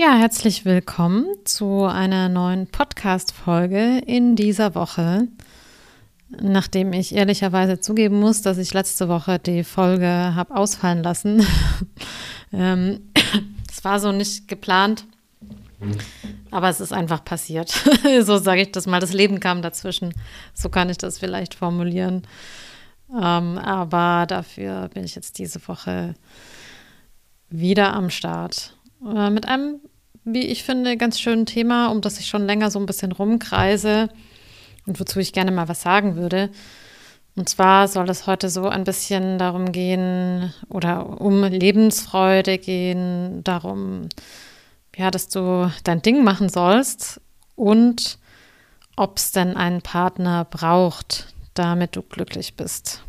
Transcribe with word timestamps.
Ja, 0.00 0.16
herzlich 0.16 0.64
willkommen 0.64 1.26
zu 1.42 1.84
einer 1.84 2.28
neuen 2.28 2.68
Podcast-Folge 2.68 3.98
in 4.06 4.36
dieser 4.36 4.76
Woche. 4.76 5.26
Nachdem 6.28 6.92
ich 6.92 7.12
ehrlicherweise 7.12 7.80
zugeben 7.80 8.20
muss, 8.20 8.40
dass 8.40 8.58
ich 8.58 8.72
letzte 8.72 9.08
Woche 9.08 9.40
die 9.40 9.64
Folge 9.64 10.06
habe 10.06 10.54
ausfallen 10.54 11.02
lassen. 11.02 11.44
ähm, 12.52 13.10
es 13.68 13.82
war 13.82 13.98
so 13.98 14.12
nicht 14.12 14.46
geplant, 14.46 15.04
aber 16.52 16.68
es 16.68 16.80
ist 16.80 16.92
einfach 16.92 17.24
passiert. 17.24 17.70
so 18.22 18.38
sage 18.38 18.62
ich 18.62 18.70
das 18.70 18.86
mal. 18.86 19.00
Das 19.00 19.12
Leben 19.12 19.40
kam 19.40 19.62
dazwischen. 19.62 20.14
So 20.54 20.68
kann 20.68 20.90
ich 20.90 20.98
das 20.98 21.18
vielleicht 21.18 21.56
formulieren. 21.56 22.22
Ähm, 23.10 23.58
aber 23.58 24.26
dafür 24.28 24.90
bin 24.94 25.02
ich 25.02 25.16
jetzt 25.16 25.40
diese 25.40 25.66
Woche 25.66 26.14
wieder 27.50 27.94
am 27.94 28.10
Start. 28.10 28.77
Äh, 29.04 29.30
mit 29.30 29.46
einem, 29.46 29.80
wie 30.24 30.46
ich 30.46 30.64
finde, 30.64 30.96
ganz 30.96 31.20
schönen 31.20 31.46
Thema, 31.46 31.88
um 31.88 32.00
das 32.00 32.18
ich 32.18 32.26
schon 32.26 32.46
länger 32.46 32.70
so 32.70 32.78
ein 32.78 32.86
bisschen 32.86 33.12
rumkreise 33.12 34.08
und 34.86 35.00
wozu 35.00 35.20
ich 35.20 35.32
gerne 35.32 35.50
mal 35.50 35.68
was 35.68 35.82
sagen 35.82 36.16
würde. 36.16 36.50
Und 37.36 37.48
zwar 37.48 37.86
soll 37.86 38.10
es 38.10 38.26
heute 38.26 38.50
so 38.50 38.68
ein 38.68 38.82
bisschen 38.82 39.38
darum 39.38 39.70
gehen 39.70 40.52
oder 40.68 41.20
um 41.20 41.44
Lebensfreude 41.44 42.58
gehen, 42.58 43.44
darum, 43.44 44.08
ja, 44.96 45.12
dass 45.12 45.28
du 45.28 45.70
dein 45.84 46.02
Ding 46.02 46.24
machen 46.24 46.48
sollst 46.48 47.20
und 47.54 48.18
ob 48.96 49.18
es 49.18 49.30
denn 49.30 49.56
einen 49.56 49.82
Partner 49.82 50.44
braucht, 50.44 51.32
damit 51.54 51.94
du 51.94 52.02
glücklich 52.02 52.56
bist. 52.56 53.02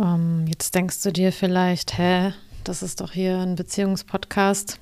Ähm, 0.00 0.46
jetzt 0.48 0.74
denkst 0.74 1.00
du 1.02 1.12
dir 1.12 1.32
vielleicht, 1.32 1.96
hä, 1.96 2.32
das 2.64 2.82
ist 2.82 3.00
doch 3.00 3.12
hier 3.12 3.38
ein 3.38 3.56
Beziehungspodcast. 3.56 4.78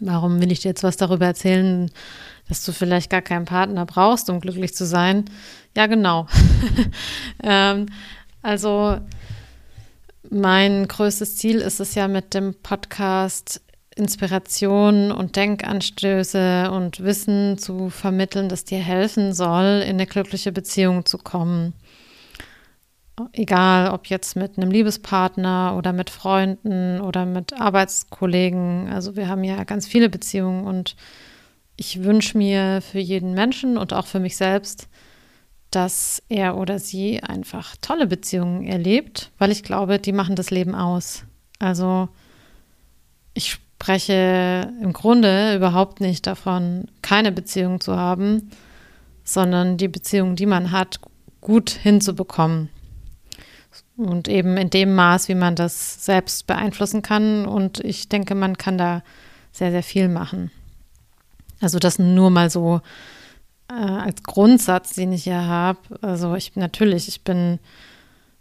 Warum 0.00 0.40
will 0.40 0.52
ich 0.52 0.60
dir 0.60 0.68
jetzt 0.68 0.84
was 0.84 0.96
darüber 0.96 1.26
erzählen, 1.26 1.90
dass 2.48 2.64
du 2.64 2.72
vielleicht 2.72 3.10
gar 3.10 3.22
keinen 3.22 3.44
Partner 3.44 3.84
brauchst, 3.84 4.30
um 4.30 4.40
glücklich 4.40 4.74
zu 4.74 4.86
sein? 4.86 5.24
Ja, 5.76 5.86
genau. 5.86 6.26
ähm, 7.42 7.86
also 8.42 8.98
mein 10.30 10.86
größtes 10.86 11.36
Ziel 11.36 11.58
ist 11.58 11.80
es 11.80 11.94
ja 11.94 12.06
mit 12.06 12.34
dem 12.34 12.54
Podcast 12.62 13.60
Inspiration 13.96 15.10
und 15.10 15.34
Denkanstöße 15.34 16.70
und 16.70 17.02
Wissen 17.02 17.58
zu 17.58 17.90
vermitteln, 17.90 18.48
das 18.48 18.64
dir 18.64 18.78
helfen 18.78 19.34
soll, 19.34 19.82
in 19.82 19.96
eine 19.96 20.06
glückliche 20.06 20.52
Beziehung 20.52 21.04
zu 21.04 21.18
kommen. 21.18 21.74
Egal, 23.32 23.90
ob 23.90 24.06
jetzt 24.06 24.36
mit 24.36 24.56
einem 24.56 24.70
Liebespartner 24.70 25.74
oder 25.76 25.92
mit 25.92 26.10
Freunden 26.10 27.00
oder 27.00 27.26
mit 27.26 27.60
Arbeitskollegen. 27.60 28.88
Also 28.92 29.16
wir 29.16 29.28
haben 29.28 29.44
ja 29.44 29.64
ganz 29.64 29.86
viele 29.86 30.08
Beziehungen 30.08 30.66
und 30.66 30.96
ich 31.76 32.02
wünsche 32.02 32.36
mir 32.36 32.80
für 32.82 32.98
jeden 32.98 33.34
Menschen 33.34 33.78
und 33.78 33.92
auch 33.92 34.06
für 34.06 34.20
mich 34.20 34.36
selbst, 34.36 34.88
dass 35.70 36.22
er 36.28 36.56
oder 36.56 36.78
sie 36.78 37.22
einfach 37.22 37.76
tolle 37.80 38.06
Beziehungen 38.06 38.66
erlebt, 38.66 39.30
weil 39.38 39.50
ich 39.50 39.62
glaube, 39.62 39.98
die 39.98 40.12
machen 40.12 40.34
das 40.34 40.50
Leben 40.50 40.74
aus. 40.74 41.24
Also 41.58 42.08
ich 43.34 43.52
spreche 43.52 44.72
im 44.82 44.92
Grunde 44.92 45.54
überhaupt 45.54 46.00
nicht 46.00 46.26
davon, 46.26 46.88
keine 47.02 47.32
Beziehung 47.32 47.80
zu 47.80 47.96
haben, 47.96 48.50
sondern 49.24 49.76
die 49.76 49.88
Beziehung, 49.88 50.36
die 50.36 50.46
man 50.46 50.72
hat, 50.72 51.00
gut 51.40 51.70
hinzubekommen. 51.70 52.70
Und 53.98 54.28
eben 54.28 54.56
in 54.56 54.70
dem 54.70 54.94
Maß, 54.94 55.28
wie 55.28 55.34
man 55.34 55.56
das 55.56 56.04
selbst 56.04 56.46
beeinflussen 56.46 57.02
kann. 57.02 57.44
Und 57.44 57.80
ich 57.80 58.08
denke, 58.08 58.34
man 58.34 58.56
kann 58.56 58.78
da 58.78 59.02
sehr, 59.52 59.70
sehr 59.70 59.82
viel 59.82 60.08
machen. 60.08 60.50
Also 61.60 61.78
das 61.78 61.98
nur 61.98 62.30
mal 62.30 62.48
so 62.48 62.80
äh, 63.68 63.74
als 63.74 64.22
Grundsatz, 64.22 64.94
den 64.94 65.12
ich 65.12 65.24
hier 65.24 65.44
habe. 65.44 65.80
Also 66.00 66.34
ich 66.36 66.54
natürlich, 66.56 67.08
ich 67.08 67.22
bin 67.22 67.58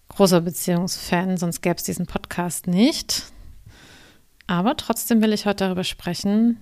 großer 0.10 0.42
Beziehungsfan, 0.42 1.38
sonst 1.38 1.62
gäbe 1.62 1.76
es 1.76 1.84
diesen 1.84 2.06
Podcast 2.06 2.68
nicht. 2.68 3.24
Aber 4.46 4.78
trotzdem 4.78 5.22
will 5.22 5.34
ich 5.34 5.46
heute 5.46 5.66
darüber 5.66 5.84
sprechen, 5.84 6.62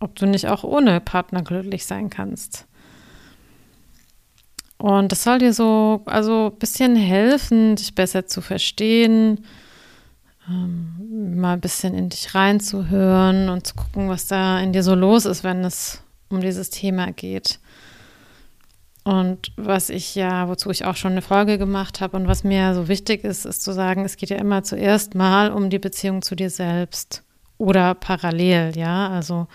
ob 0.00 0.14
du 0.14 0.26
nicht 0.26 0.46
auch 0.48 0.64
ohne 0.64 1.00
Partner 1.00 1.42
glücklich 1.42 1.84
sein 1.84 2.08
kannst. 2.08 2.66
Und 4.78 5.10
das 5.10 5.22
soll 5.22 5.38
dir 5.38 5.52
so, 5.52 6.02
also 6.06 6.52
ein 6.52 6.58
bisschen 6.58 6.96
helfen, 6.96 7.76
dich 7.76 7.94
besser 7.94 8.26
zu 8.26 8.40
verstehen, 8.40 9.44
ähm, 10.48 11.40
mal 11.40 11.54
ein 11.54 11.60
bisschen 11.60 11.94
in 11.94 12.08
dich 12.08 12.34
reinzuhören 12.34 13.48
und 13.48 13.66
zu 13.66 13.74
gucken, 13.74 14.08
was 14.08 14.26
da 14.26 14.60
in 14.60 14.72
dir 14.72 14.82
so 14.82 14.94
los 14.94 15.24
ist, 15.24 15.44
wenn 15.44 15.64
es 15.64 16.02
um 16.28 16.40
dieses 16.40 16.70
Thema 16.70 17.12
geht. 17.12 17.58
Und 19.04 19.52
was 19.56 19.88
ich 19.88 20.16
ja, 20.16 20.48
wozu 20.48 20.70
ich 20.70 20.84
auch 20.84 20.96
schon 20.96 21.12
eine 21.12 21.22
Folge 21.22 21.58
gemacht 21.58 22.00
habe 22.00 22.16
und 22.16 22.26
was 22.26 22.42
mir 22.42 22.74
so 22.74 22.88
wichtig 22.88 23.22
ist, 23.22 23.46
ist 23.46 23.62
zu 23.62 23.72
sagen, 23.72 24.04
es 24.04 24.16
geht 24.16 24.30
ja 24.30 24.36
immer 24.36 24.64
zuerst 24.64 25.14
mal 25.14 25.52
um 25.52 25.70
die 25.70 25.78
Beziehung 25.78 26.22
zu 26.22 26.34
dir 26.34 26.50
selbst 26.50 27.22
oder 27.56 27.94
parallel, 27.94 28.76
ja, 28.76 29.08
also 29.08 29.46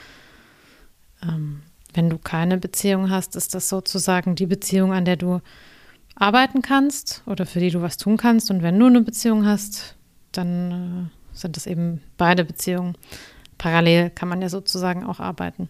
ähm, 1.22 1.64
wenn 1.94 2.10
du 2.10 2.18
keine 2.18 2.58
Beziehung 2.58 3.10
hast, 3.10 3.36
ist 3.36 3.54
das 3.54 3.70
sozusagen 3.70 4.36
die 4.36 4.46
Beziehung, 4.46 4.94
an 4.94 5.06
der 5.06 5.18
du 5.18 5.42
arbeiten 6.16 6.62
kannst 6.62 7.24
oder 7.26 7.46
für 7.46 7.60
die 7.60 7.72
du 7.72 7.82
was 7.82 7.98
tun 7.98 8.18
kannst. 8.18 8.52
Und 8.52 8.62
wenn 8.62 8.80
du 8.80 8.86
eine 8.86 9.02
Beziehung 9.02 9.46
hast, 9.46 9.96
dann 10.32 11.10
äh, 11.12 11.38
sind 11.38 11.58
das 11.58 11.68
eben 11.68 12.02
beide 12.18 12.46
Beziehungen. 12.46 12.96
Parallel 13.58 14.10
kann 14.10 14.30
man 14.30 14.42
ja 14.42 14.50
sozusagen 14.50 15.06
auch 15.06 15.20
arbeiten. 15.20 15.70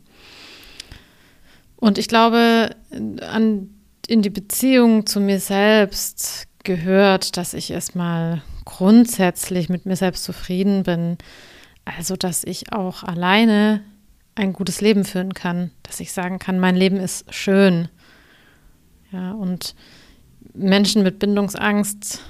Und 1.77 1.97
ich 1.97 2.07
glaube, 2.07 2.75
an, 2.91 3.69
in 4.07 4.21
die 4.21 4.29
Beziehung 4.29 5.05
zu 5.05 5.19
mir 5.19 5.39
selbst 5.39 6.47
gehört, 6.63 7.38
dass 7.38 7.53
ich 7.53 7.71
erstmal 7.71 8.43
grundsätzlich 8.65 9.67
mit 9.67 9.85
mir 9.85 9.95
selbst 9.95 10.23
zufrieden 10.23 10.83
bin. 10.83 11.17
Also, 11.83 12.15
dass 12.15 12.43
ich 12.43 12.71
auch 12.71 13.03
alleine 13.03 13.83
ein 14.36 14.53
gutes 14.53 14.81
Leben 14.81 15.06
führen 15.06 15.34
kann, 15.34 15.72
dass 15.84 16.00
ich 16.00 16.12
sagen 16.12 16.40
kann, 16.40 16.59
mein 16.59 16.75
Leben 16.75 16.97
ist 16.97 17.34
schön. 17.34 17.90
Ja, 19.12 19.31
und 19.34 19.75
Menschen 20.53 21.03
mit 21.03 21.19
Bindungsangst, 21.19 22.22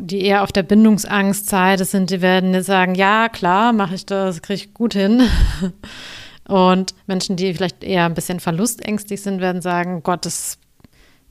die 0.00 0.22
eher 0.22 0.42
auf 0.42 0.52
der 0.52 0.62
Bindungsangstseite 0.62 1.84
sind, 1.84 2.10
die 2.10 2.20
werden 2.20 2.62
sagen, 2.62 2.94
ja, 2.94 3.28
klar, 3.28 3.72
mache 3.72 3.94
ich 3.94 4.06
das, 4.06 4.42
kriege 4.42 4.54
ich 4.64 4.74
gut 4.74 4.94
hin. 4.94 5.22
Und 6.48 6.94
Menschen, 7.06 7.36
die 7.36 7.52
vielleicht 7.52 7.84
eher 7.84 8.06
ein 8.06 8.14
bisschen 8.14 8.40
verlustängstig 8.40 9.20
sind, 9.20 9.42
werden 9.42 9.60
sagen, 9.60 10.02
Gott, 10.02 10.24
das 10.24 10.58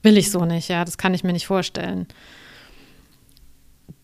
will 0.02 0.16
ich 0.16 0.30
so 0.30 0.44
nicht, 0.44 0.68
ja, 0.68 0.84
das 0.84 0.96
kann 0.96 1.12
ich 1.12 1.24
mir 1.24 1.32
nicht 1.32 1.48
vorstellen. 1.48 2.06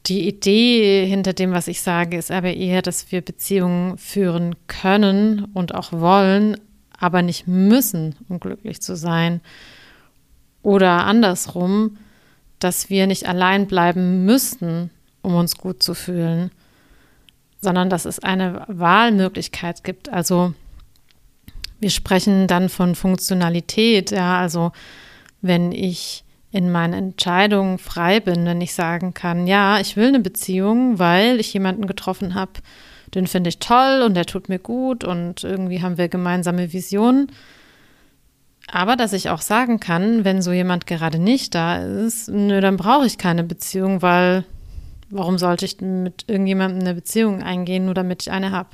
Die 0.07 0.29
Idee 0.29 1.07
hinter 1.07 1.33
dem, 1.33 1.53
was 1.53 1.67
ich 1.67 1.81
sage, 1.81 2.19
ist 2.19 2.31
aber 2.31 2.53
eher, 2.53 2.83
dass 2.83 3.11
wir 3.11 3.23
Beziehungen 3.23 3.97
führen 3.97 4.55
können 4.67 5.47
und 5.55 5.75
auch 5.75 5.93
wollen, 5.93 6.61
aber 6.99 7.23
nicht 7.23 7.47
müssen, 7.47 8.15
um 8.29 8.39
glücklich 8.39 8.83
zu 8.83 8.97
sein. 8.97 9.41
Oder 10.63 11.05
andersrum, 11.05 11.97
dass 12.59 12.91
wir 12.91 13.07
nicht 13.07 13.27
allein 13.27 13.67
bleiben 13.67 14.25
müssen, 14.25 14.91
um 15.23 15.35
uns 15.35 15.57
gut 15.57 15.83
zu 15.83 15.95
fühlen, 15.95 16.51
sondern 17.61 17.89
dass 17.89 18.05
es 18.05 18.19
eine 18.19 18.65
Wahlmöglichkeit 18.69 19.85
gibt. 19.85 20.11
Also 20.11 20.53
wir 21.81 21.91
sprechen 21.91 22.47
dann 22.47 22.69
von 22.69 22.95
Funktionalität, 22.95 24.11
ja, 24.11 24.39
also 24.39 24.73
wenn 25.41 25.73
ich 25.73 26.24
in 26.55 26.71
meinen 26.71 26.95
Entscheidungen 26.95 27.79
frei 27.79 28.21
bin, 28.21 28.47
wenn 28.47 28.61
ich 28.61 28.75
sagen 28.75 29.13
kann, 29.13 29.49
ja, 29.49 29.81
ich 29.81 29.97
will 29.97 30.07
eine 30.07 30.21
Beziehung, 30.21 31.01
weil 31.01 31.41
ich 31.41 31.53
jemanden 31.53 31.89
getroffen 31.89 32.37
habe, 32.37 32.53
den 33.13 33.27
finde 33.27 33.49
ich 33.49 33.59
toll 33.59 34.03
und 34.07 34.15
der 34.15 34.25
tut 34.25 34.49
mir 34.49 34.61
gut 34.61 35.03
und 35.03 35.43
irgendwie 35.43 35.83
haben 35.83 35.99
wir 35.99 36.09
gemeinsame 36.09 36.73
Visionen. 36.73 37.33
Aber 38.69 38.95
dass 38.95 39.13
ich 39.13 39.31
auch 39.31 39.41
sagen 39.41 39.81
kann, 39.81 40.25
wenn 40.25 40.43
so 40.43 40.53
jemand 40.53 40.87
gerade 40.87 41.19
nicht 41.19 41.57
da 41.57 41.79
ist, 41.79 42.29
nö, 42.29 42.61
dann 42.61 42.77
brauche 42.77 43.05
ich 43.05 43.19
keine 43.19 43.43
Beziehung, 43.43 44.01
weil 44.01 44.45
warum 45.11 45.39
sollte 45.39 45.65
ich 45.65 45.81
mit 45.81 46.25
irgendjemandem 46.29 46.83
eine 46.83 46.95
Beziehung 46.95 47.43
eingehen, 47.43 47.87
nur 47.87 47.95
damit 47.95 48.23
ich 48.23 48.31
eine 48.31 48.53
habe? 48.53 48.71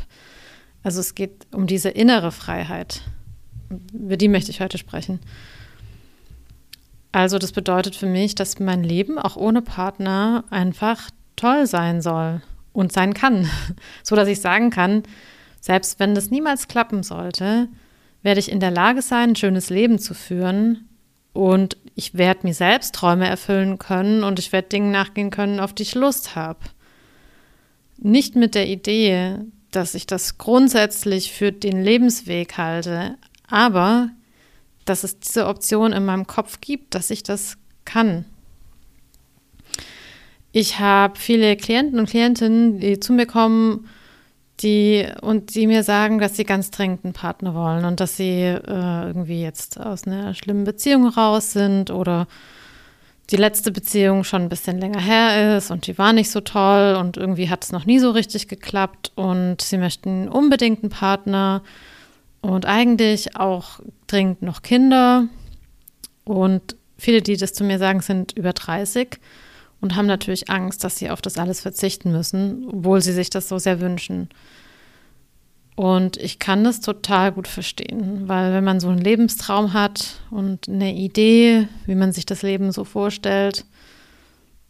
Also 0.83 1.01
es 1.01 1.15
geht 1.15 1.47
um 1.55 1.67
diese 1.67 1.89
innere 1.89 2.31
Freiheit. 2.31 3.01
Über 3.95 4.19
die 4.19 4.29
möchte 4.29 4.51
ich 4.51 4.61
heute 4.61 4.77
sprechen. 4.77 5.19
Also 7.13 7.39
das 7.39 7.53
bedeutet 7.53 7.97
für 7.97 8.07
mich, 8.07 8.35
dass 8.35 8.61
mein 8.61 8.85
Leben 8.85 9.19
auch 9.19 9.37
ohne 9.37 9.63
Partner 9.63 10.45
einfach 10.51 11.11
toll 11.37 11.67
sein 11.67 12.03
soll 12.03 12.43
und 12.73 12.93
sein 12.93 13.15
kann, 13.15 13.51
so 14.03 14.17
dass 14.17 14.29
ich 14.29 14.41
sagen 14.41 14.71
kann, 14.71 15.03
selbst 15.61 15.99
wenn 15.99 16.15
das 16.15 16.31
niemals 16.31 16.69
klappen 16.69 17.03
sollte, 17.03 17.69
werde 18.23 18.41
ich 18.41 18.51
in 18.51 18.61
der 18.61 18.71
Lage 18.71 19.03
sein, 19.03 19.31
ein 19.31 19.37
schönes 19.37 19.71
Leben 19.71 19.99
zu 19.99 20.15
führen 20.15 20.89
und 21.33 21.77
ich 21.95 22.15
werde 22.15 22.47
mir 22.47 22.55
selbst 22.55 22.95
Träume 22.95 23.27
erfüllen 23.27 23.79
können 23.79 24.25
und 24.25 24.39
ich 24.39 24.53
werde 24.53 24.69
Dingen 24.69 24.91
nachgehen 24.91 25.31
können, 25.31 25.61
auf 25.61 25.73
die 25.73 25.83
ich 25.83 25.95
Lust 25.95 26.37
habe. 26.37 26.61
Nicht 27.99 28.37
mit 28.37 28.55
der 28.55 28.69
Idee, 28.69 29.39
dass 29.71 29.95
ich 29.95 30.07
das 30.07 30.39
grundsätzlich 30.39 31.33
für 31.33 31.53
den 31.53 31.83
Lebensweg 31.83 32.57
halte, 32.57 33.17
aber 33.49 34.11
dass 34.91 35.05
es 35.05 35.21
diese 35.21 35.47
Option 35.47 35.93
in 35.93 36.05
meinem 36.05 36.27
Kopf 36.27 36.61
gibt, 36.61 36.95
dass 36.95 37.11
ich 37.11 37.23
das 37.23 37.57
kann. 37.85 38.25
Ich 40.53 40.81
habe 40.81 41.17
viele 41.17 41.57
Klienten 41.57 42.01
und 42.01 42.11
Klientinnen, 42.11 42.81
die 42.81 42.99
zu 42.99 43.13
mir 43.13 43.27
kommen, 43.27 43.89
die 44.63 45.07
und 45.23 45.55
die 45.55 45.69
mir 45.69 45.85
sagen, 45.85 46.19
dass 46.19 46.37
sie 46.37 46.45
ganz 46.45 46.73
dringend 46.73 47.05
einen 47.05 47.15
Partner 47.15 47.55
wollen 47.55 47.85
und 47.85 48.01
dass 48.01 48.17
sie 48.17 48.43
äh, 48.43 49.07
irgendwie 49.07 49.43
jetzt 49.43 49.81
aus 49.81 50.07
einer 50.07 50.35
schlimmen 50.35 50.65
Beziehung 50.65 51.07
raus 51.07 51.53
sind 51.53 51.91
oder 51.91 52.27
die 53.31 53.37
letzte 53.37 53.71
Beziehung 53.71 54.25
schon 54.25 54.43
ein 54.43 54.49
bisschen 54.49 54.79
länger 54.79 55.01
her 55.01 55.57
ist 55.57 55.71
und 55.71 55.87
die 55.87 55.97
war 55.99 56.13
nicht 56.13 56.31
so 56.31 56.41
toll 56.41 56.97
und 56.99 57.17
irgendwie 57.17 57.49
hat 57.49 57.63
es 57.63 57.71
noch 57.71 57.87
nie 57.87 58.01
so 58.01 58.11
richtig 58.11 58.49
geklappt 58.49 59.13
und 59.15 59.63
sie 59.63 59.79
möchten 59.79 60.29
unbedingt 60.29 60.83
einen 60.83 60.91
Partner 60.91 61.63
und 62.41 62.67
eigentlich 62.67 63.37
auch 63.37 63.81
dringend 64.07 64.43
noch 64.43 64.63
Kinder. 64.63 65.29
Und 66.25 66.77
viele, 66.97 67.23
die 67.23 67.37
das 67.37 67.53
zu 67.53 67.65
mir 67.65 67.79
sagen, 67.79 68.01
sind 68.01 68.33
über 68.33 68.53
30 68.53 69.19
und 69.81 69.97
haben 69.97 70.07
natürlich 70.07 70.51
Angst, 70.51 70.85
dass 70.85 70.97
sie 70.97 71.11
auf 71.11 71.23
das 71.23 71.39
alles 71.39 71.61
verzichten 71.61 72.13
müssen, 72.13 72.69
obwohl 72.69 73.01
sie 73.01 73.13
sich 73.13 73.31
das 73.31 73.49
so 73.49 73.59
sehr 73.59 73.81
wünschen. 73.81 74.29
Und 75.77 76.19
ich 76.19 76.39
kann 76.39 76.63
das 76.63 76.81
total 76.81 77.33
gut 77.33 77.49
verstehen, 77.49 78.29
weil 78.29 78.53
wenn 78.53 78.65
man 78.65 78.81
so 78.81 78.89
einen 78.89 79.01
Lebenstraum 79.01 79.73
hat 79.73 80.21
und 80.31 80.69
eine 80.69 80.95
Idee, 80.95 81.69
wie 81.87 81.95
man 81.95 82.13
sich 82.13 82.27
das 82.27 82.43
Leben 82.43 82.71
so 82.73 82.85
vorstellt, 82.85 83.65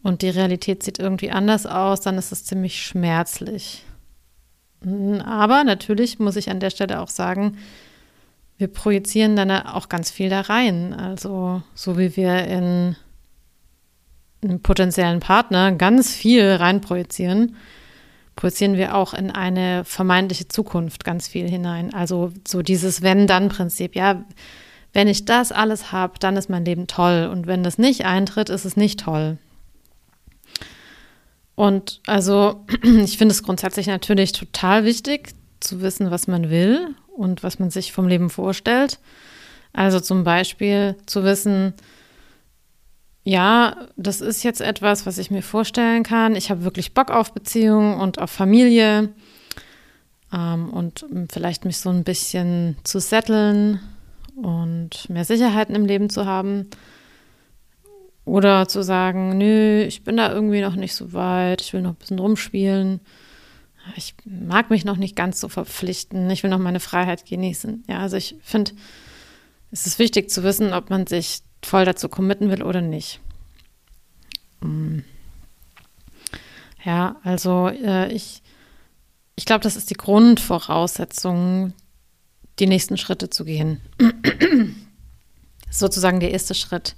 und 0.03 0.21
die 0.21 0.29
Realität 0.29 0.83
sieht 0.83 0.99
irgendwie 0.99 1.31
anders 1.31 1.65
aus, 1.65 2.01
dann 2.01 2.17
ist 2.17 2.31
es 2.31 2.45
ziemlich 2.45 2.81
schmerzlich. 2.81 3.83
Aber 4.83 5.63
natürlich 5.63 6.19
muss 6.19 6.35
ich 6.35 6.49
an 6.49 6.59
der 6.59 6.71
Stelle 6.71 6.99
auch 7.01 7.09
sagen, 7.09 7.57
wir 8.57 8.67
projizieren 8.67 9.35
dann 9.35 9.51
auch 9.51 9.89
ganz 9.89 10.11
viel 10.11 10.29
da 10.29 10.41
rein. 10.41 10.93
Also 10.93 11.61
so 11.75 11.97
wie 11.97 12.15
wir 12.15 12.45
in 12.45 12.95
einen 14.43 14.61
potenziellen 14.61 15.19
Partner 15.19 15.71
ganz 15.71 16.13
viel 16.13 16.51
reinprojizieren, 16.51 17.55
projizieren 18.35 18.75
wir 18.75 18.95
auch 18.95 19.13
in 19.13 19.29
eine 19.29 19.83
vermeintliche 19.83 20.47
Zukunft 20.47 21.03
ganz 21.03 21.27
viel 21.27 21.47
hinein. 21.47 21.93
Also 21.93 22.31
so 22.47 22.61
dieses 22.61 23.01
Wenn-Dann-Prinzip. 23.01 23.95
Ja, 23.95 24.23
wenn 24.93 25.07
ich 25.07 25.25
das 25.25 25.51
alles 25.51 25.91
habe, 25.91 26.13
dann 26.19 26.37
ist 26.37 26.49
mein 26.49 26.65
Leben 26.65 26.87
toll. 26.87 27.29
Und 27.31 27.47
wenn 27.47 27.63
das 27.63 27.77
nicht 27.77 28.05
eintritt, 28.05 28.49
ist 28.49 28.65
es 28.65 28.75
nicht 28.75 28.99
toll. 28.99 29.37
Und 31.55 32.01
also 32.07 32.65
ich 32.83 33.17
finde 33.17 33.33
es 33.33 33.43
grundsätzlich 33.43 33.87
natürlich 33.87 34.31
total 34.31 34.85
wichtig 34.85 35.33
zu 35.59 35.81
wissen, 35.81 36.11
was 36.11 36.27
man 36.27 36.49
will 36.49 36.95
und 37.15 37.43
was 37.43 37.59
man 37.59 37.69
sich 37.69 37.91
vom 37.91 38.07
Leben 38.07 38.29
vorstellt. 38.29 38.99
Also 39.73 39.99
zum 39.99 40.23
Beispiel 40.23 40.97
zu 41.05 41.23
wissen, 41.23 41.73
ja, 43.23 43.87
das 43.97 44.21
ist 44.21 44.43
jetzt 44.43 44.61
etwas, 44.61 45.05
was 45.05 45.17
ich 45.17 45.29
mir 45.29 45.43
vorstellen 45.43 46.03
kann. 46.03 46.35
Ich 46.35 46.49
habe 46.49 46.63
wirklich 46.63 46.93
Bock 46.93 47.11
auf 47.11 47.33
Beziehungen 47.33 47.99
und 47.99 48.19
auf 48.19 48.31
Familie 48.31 49.09
ähm, 50.33 50.69
und 50.69 51.05
vielleicht 51.31 51.65
mich 51.65 51.77
so 51.77 51.89
ein 51.89 52.03
bisschen 52.03 52.77
zu 52.83 52.99
setteln 52.99 53.79
und 54.35 55.09
mehr 55.09 55.25
Sicherheiten 55.25 55.75
im 55.75 55.85
Leben 55.85 56.09
zu 56.09 56.25
haben. 56.25 56.69
Oder 58.31 58.65
zu 58.69 58.81
sagen, 58.81 59.37
nö, 59.37 59.83
ich 59.83 60.05
bin 60.05 60.15
da 60.15 60.31
irgendwie 60.31 60.61
noch 60.61 60.77
nicht 60.77 60.95
so 60.95 61.11
weit, 61.11 61.59
ich 61.59 61.73
will 61.73 61.81
noch 61.81 61.89
ein 61.89 61.95
bisschen 61.97 62.17
rumspielen. 62.17 63.01
Ich 63.97 64.15
mag 64.23 64.69
mich 64.69 64.85
noch 64.85 64.95
nicht 64.95 65.17
ganz 65.17 65.41
so 65.41 65.49
verpflichten, 65.49 66.29
ich 66.29 66.41
will 66.41 66.49
noch 66.49 66.57
meine 66.57 66.79
Freiheit 66.79 67.25
genießen. 67.25 67.83
Ja, 67.89 67.99
also 67.99 68.15
ich 68.15 68.37
finde, 68.41 68.71
es 69.71 69.85
ist 69.85 69.99
wichtig 69.99 70.29
zu 70.29 70.45
wissen, 70.45 70.71
ob 70.71 70.89
man 70.89 71.07
sich 71.07 71.41
voll 71.61 71.83
dazu 71.83 72.07
committen 72.07 72.49
will 72.49 72.63
oder 72.63 72.79
nicht. 72.79 73.19
Mm. 74.61 74.99
Ja, 76.85 77.17
also 77.25 77.67
äh, 77.67 78.13
ich, 78.13 78.43
ich 79.35 79.43
glaube, 79.43 79.63
das 79.63 79.75
ist 79.75 79.89
die 79.89 79.95
Grundvoraussetzung, 79.95 81.73
die 82.59 82.67
nächsten 82.67 82.95
Schritte 82.95 83.29
zu 83.29 83.43
gehen. 83.43 83.81
Sozusagen 85.69 86.21
der 86.21 86.31
erste 86.31 86.53
Schritt. 86.53 86.95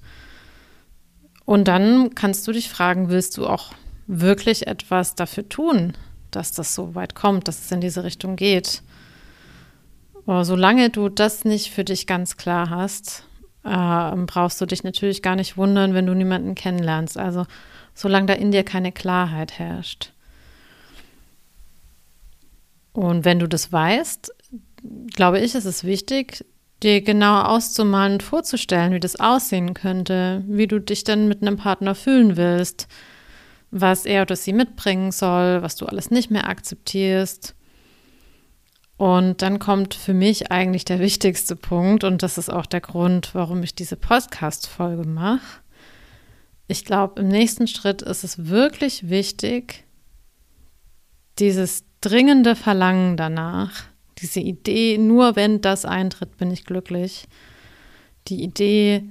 Und 1.45 1.67
dann 1.67 2.15
kannst 2.15 2.47
du 2.47 2.51
dich 2.51 2.69
fragen, 2.69 3.09
willst 3.09 3.37
du 3.37 3.47
auch 3.47 3.73
wirklich 4.07 4.67
etwas 4.67 5.15
dafür 5.15 5.47
tun, 5.49 5.93
dass 6.31 6.51
das 6.51 6.73
so 6.73 6.95
weit 6.95 7.15
kommt, 7.15 7.47
dass 7.47 7.65
es 7.65 7.71
in 7.71 7.81
diese 7.81 8.03
Richtung 8.03 8.35
geht? 8.35 8.81
Aber 10.25 10.45
solange 10.45 10.89
du 10.89 11.09
das 11.09 11.43
nicht 11.43 11.71
für 11.71 11.83
dich 11.83 12.07
ganz 12.07 12.37
klar 12.37 12.69
hast, 12.69 13.25
äh, 13.63 14.15
brauchst 14.25 14.61
du 14.61 14.65
dich 14.65 14.83
natürlich 14.83 15.21
gar 15.21 15.35
nicht 15.35 15.57
wundern, 15.57 15.93
wenn 15.93 16.05
du 16.05 16.13
niemanden 16.13 16.55
kennenlernst. 16.55 17.17
Also 17.17 17.45
solange 17.93 18.27
da 18.27 18.33
in 18.33 18.51
dir 18.51 18.63
keine 18.63 18.91
Klarheit 18.91 19.59
herrscht. 19.59 20.11
Und 22.93 23.25
wenn 23.25 23.39
du 23.39 23.47
das 23.47 23.71
weißt, 23.71 24.33
glaube 25.13 25.39
ich, 25.39 25.55
ist 25.55 25.65
es 25.65 25.83
wichtig, 25.83 26.45
dir 26.83 27.01
genau 27.01 27.41
auszumalen 27.41 28.13
und 28.13 28.23
vorzustellen, 28.23 28.93
wie 28.93 28.99
das 28.99 29.19
aussehen 29.19 29.73
könnte, 29.73 30.43
wie 30.47 30.67
du 30.67 30.79
dich 30.79 31.03
dann 31.03 31.27
mit 31.27 31.41
einem 31.41 31.57
Partner 31.57 31.95
fühlen 31.95 32.37
willst, 32.37 32.87
was 33.71 34.05
er 34.05 34.23
oder 34.23 34.35
sie 34.35 34.53
mitbringen 34.53 35.11
soll, 35.11 35.61
was 35.61 35.75
du 35.75 35.85
alles 35.85 36.11
nicht 36.11 36.29
mehr 36.29 36.47
akzeptierst. 36.47 37.55
Und 38.97 39.41
dann 39.41 39.59
kommt 39.59 39.95
für 39.95 40.13
mich 40.13 40.51
eigentlich 40.51 40.85
der 40.85 40.99
wichtigste 40.99 41.55
Punkt, 41.55 42.03
und 42.03 42.21
das 42.21 42.37
ist 42.37 42.49
auch 42.49 42.65
der 42.65 42.81
Grund, 42.81 43.33
warum 43.33 43.63
ich 43.63 43.73
diese 43.73 43.95
Podcast-Folge 43.95 45.07
mache. 45.07 45.61
Ich 46.67 46.85
glaube, 46.85 47.21
im 47.21 47.27
nächsten 47.27 47.67
Schritt 47.67 48.01
ist 48.01 48.23
es 48.23 48.47
wirklich 48.47 49.09
wichtig, 49.09 49.83
dieses 51.39 51.83
dringende 52.01 52.55
Verlangen 52.55 53.17
danach, 53.17 53.83
diese 54.23 54.39
Idee, 54.39 54.97
nur 54.97 55.35
wenn 55.35 55.61
das 55.61 55.85
eintritt, 55.85 56.37
bin 56.37 56.49
ich 56.49 56.65
glücklich. 56.65 57.27
Die 58.29 58.41
Idee, 58.41 59.03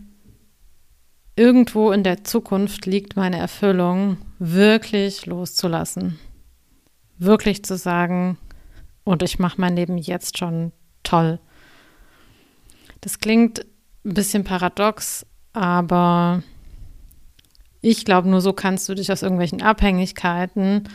irgendwo 1.36 1.92
in 1.92 2.02
der 2.02 2.24
Zukunft 2.24 2.86
liegt 2.86 3.14
meine 3.14 3.36
Erfüllung, 3.36 4.16
wirklich 4.38 5.26
loszulassen. 5.26 6.18
Wirklich 7.18 7.64
zu 7.64 7.76
sagen, 7.76 8.38
und 9.04 9.22
ich 9.22 9.38
mache 9.38 9.60
mein 9.60 9.76
Leben 9.76 9.98
jetzt 9.98 10.38
schon 10.38 10.72
toll. 11.02 11.38
Das 13.00 13.18
klingt 13.18 13.66
ein 14.04 14.14
bisschen 14.14 14.44
paradox, 14.44 15.26
aber 15.52 16.42
ich 17.82 18.04
glaube, 18.04 18.28
nur 18.28 18.40
so 18.40 18.52
kannst 18.52 18.88
du 18.88 18.94
dich 18.94 19.12
aus 19.12 19.22
irgendwelchen 19.22 19.60
Abhängigkeiten 19.60 20.88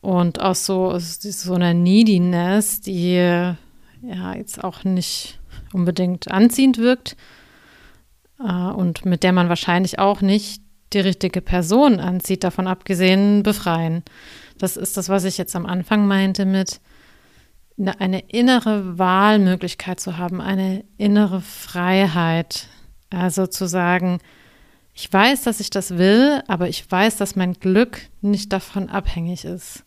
und 0.00 0.40
aus 0.40 0.66
so, 0.66 0.98
so 0.98 1.54
einer 1.54 1.74
Neediness, 1.74 2.80
die 2.80 3.14
ja 3.14 4.34
jetzt 4.34 4.62
auch 4.64 4.84
nicht 4.84 5.38
unbedingt 5.72 6.30
anziehend 6.30 6.78
wirkt 6.78 7.16
äh, 8.40 8.52
und 8.52 9.04
mit 9.04 9.22
der 9.22 9.32
man 9.32 9.48
wahrscheinlich 9.48 9.98
auch 9.98 10.20
nicht 10.20 10.62
die 10.92 11.00
richtige 11.00 11.40
Person 11.40 12.00
anzieht, 12.00 12.42
davon 12.42 12.66
abgesehen, 12.66 13.42
befreien. 13.42 14.02
Das 14.58 14.76
ist 14.76 14.96
das, 14.96 15.08
was 15.08 15.24
ich 15.24 15.38
jetzt 15.38 15.54
am 15.54 15.66
Anfang 15.66 16.06
meinte 16.06 16.44
mit 16.44 16.80
eine 17.98 18.20
innere 18.28 18.98
Wahlmöglichkeit 18.98 20.00
zu 20.00 20.18
haben, 20.18 20.40
eine 20.40 20.84
innere 20.98 21.40
Freiheit. 21.40 22.66
Also 23.08 23.46
zu 23.46 23.66
sagen, 23.66 24.18
ich 24.94 25.10
weiß, 25.10 25.42
dass 25.42 25.60
ich 25.60 25.70
das 25.70 25.96
will, 25.96 26.42
aber 26.46 26.68
ich 26.68 26.90
weiß, 26.90 27.16
dass 27.16 27.36
mein 27.36 27.54
Glück 27.54 28.02
nicht 28.20 28.52
davon 28.52 28.90
abhängig 28.90 29.44
ist. 29.44 29.84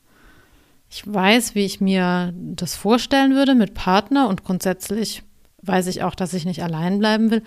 Ich 0.96 1.12
weiß, 1.12 1.56
wie 1.56 1.66
ich 1.66 1.82
mir 1.82 2.32
das 2.36 2.76
vorstellen 2.76 3.34
würde 3.34 3.56
mit 3.56 3.74
Partner 3.74 4.30
und 4.30 4.44
grundsätzlich 4.44 5.24
weiß 5.64 5.88
ich 5.88 6.04
auch, 6.04 6.14
dass 6.14 6.36
ich 6.36 6.46
nicht 6.46 6.62
allein 6.62 7.00
bleiben 7.00 7.32
will. 7.32 7.42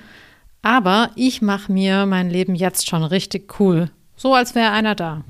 Aber 0.62 1.12
ich 1.14 1.42
mache 1.42 1.70
mir 1.70 2.06
mein 2.06 2.28
Leben 2.28 2.56
jetzt 2.56 2.88
schon 2.88 3.04
richtig 3.04 3.60
cool. 3.60 3.88
So 4.16 4.34
als 4.34 4.56
wäre 4.56 4.72
einer 4.72 4.96
da. 4.96 5.22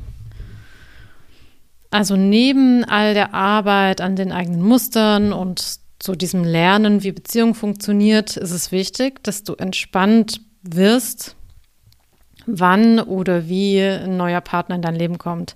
Also 1.91 2.17
neben 2.17 2.85
all 2.85 3.13
der 3.13 3.35
Arbeit 3.35 4.01
an 4.01 4.17
den 4.17 4.33
eigenen 4.33 4.63
Mustern 4.63 5.35
und 5.35 5.79
so 6.03 6.15
diesem 6.15 6.43
Lernen, 6.43 7.03
wie 7.03 7.13
Beziehung 7.13 7.55
funktioniert, 7.55 8.39
ist 8.39 8.53
es 8.53 8.73
wichtig, 8.73 9.23
dass 9.25 9.45
du 9.45 9.57
entspannt 9.57 10.41
wirst, 10.63 11.37
wann 12.47 12.99
oder 12.99 13.47
wie 13.47 13.83
ein 13.83 14.17
neuer 14.17 14.41
Partner 14.41 14.77
in 14.77 14.83
dein 14.83 14.97
Leben 14.97 15.19
kommt. 15.19 15.55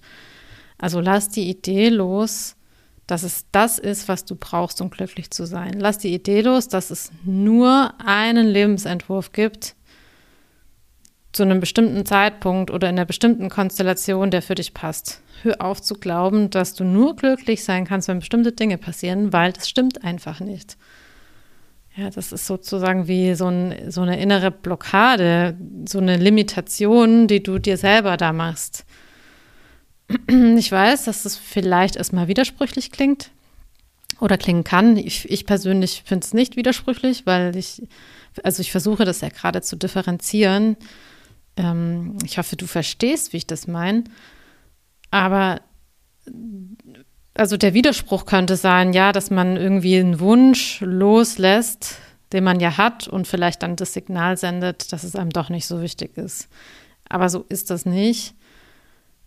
Also 0.81 1.01
lass 1.01 1.29
die 1.29 1.49
Idee 1.49 1.91
los, 1.91 2.57
dass 3.07 3.23
es 3.23 3.45
das 3.53 3.79
ist, 3.79 4.09
was 4.09 4.25
du 4.25 4.35
brauchst, 4.35 4.81
um 4.81 4.89
glücklich 4.89 5.31
zu 5.31 5.45
sein. 5.45 5.75
Lass 5.79 5.99
die 5.99 6.15
Idee 6.15 6.41
los, 6.41 6.69
dass 6.69 6.91
es 6.91 7.11
nur 7.25 7.93
einen 8.05 8.47
Lebensentwurf 8.47 9.33
gibt, 9.33 9.75
zu 11.33 11.43
einem 11.43 11.61
bestimmten 11.61 12.07
Zeitpunkt 12.07 12.71
oder 12.71 12.89
in 12.89 12.97
einer 12.97 13.05
bestimmten 13.05 13.51
Konstellation, 13.51 14.31
der 14.31 14.43
für 14.43 14.55
dich 14.55 14.75
passt. 14.75 15.23
Hör 15.43 15.61
auf 15.61 15.81
zu 15.81 15.95
glauben, 15.95 16.51
dass 16.51 16.75
du 16.75 16.85
nur 16.85 17.15
glücklich 17.15 17.63
sein 17.63 17.85
kannst, 17.85 18.09
wenn 18.09 18.19
bestimmte 18.19 18.53
Dinge 18.53 18.79
passieren, 18.79 19.33
weil 19.33 19.53
das 19.53 19.69
stimmt 19.69 20.03
einfach 20.03 20.41
nicht. 20.41 20.77
Ja, 21.97 22.11
das 22.11 22.33
ist 22.33 22.47
sozusagen 22.47 23.07
wie 23.07 23.35
so, 23.35 23.49
ein, 23.49 23.91
so 23.91 24.01
eine 24.01 24.21
innere 24.21 24.51
Blockade, 24.51 25.57
so 25.87 25.99
eine 25.99 26.17
Limitation, 26.17 27.27
die 27.27 27.43
du 27.43 27.59
dir 27.59 27.77
selber 27.77 28.17
da 28.17 28.33
machst. 28.33 28.85
Ich 30.57 30.71
weiß, 30.71 31.05
dass 31.05 31.23
das 31.23 31.37
vielleicht 31.37 31.97
erstmal 31.97 32.29
widersprüchlich 32.29 32.91
klingt 32.91 33.31
oder 34.21 34.39
klingen 34.39 34.65
kann. 34.65 34.97
Ich, 34.97 35.31
ich 35.31 35.47
persönlich 35.47 36.03
finde 36.05 36.25
es 36.25 36.35
nicht 36.35 36.57
widersprüchlich, 36.57 37.27
weil 37.27 37.57
ich, 37.57 37.83
also 38.43 38.61
ich 38.61 38.73
versuche 38.73 39.05
das 39.05 39.21
ja 39.21 39.29
gerade 39.29 39.63
zu 39.63 39.77
differenzieren. 39.77 40.77
Ähm, 41.57 42.17
ich 42.25 42.39
hoffe, 42.39 42.57
du 42.57 42.67
verstehst, 42.67 43.33
wie 43.33 43.39
ich 43.39 43.47
das 43.47 43.67
meine. 43.67 44.05
Aber 45.11 45.61
also 47.35 47.57
der 47.57 47.75
Widerspruch 47.75 48.27
könnte 48.27 48.57
sein, 48.57 48.93
ja, 48.93 49.13
dass 49.13 49.31
man 49.31 49.57
irgendwie 49.57 49.99
einen 49.99 50.21
Wunsch 50.21 50.81
loslässt, 50.81 51.97
den 52.33 52.45
man 52.45 52.61
ja 52.61 52.77
hat 52.77 53.09
und 53.09 53.27
vielleicht 53.27 53.63
dann 53.63 53.77
das 53.77 53.93
Signal 53.93 54.37
sendet, 54.37 54.93
dass 54.93 55.05
es 55.05 55.17
einem 55.17 55.31
doch 55.31 55.49
nicht 55.49 55.67
so 55.67 55.81
wichtig 55.81 56.17
ist. 56.17 56.49
Aber 57.09 57.29
so 57.29 57.45
ist 57.49 57.71
das 57.71 57.87
nicht. 57.87 58.35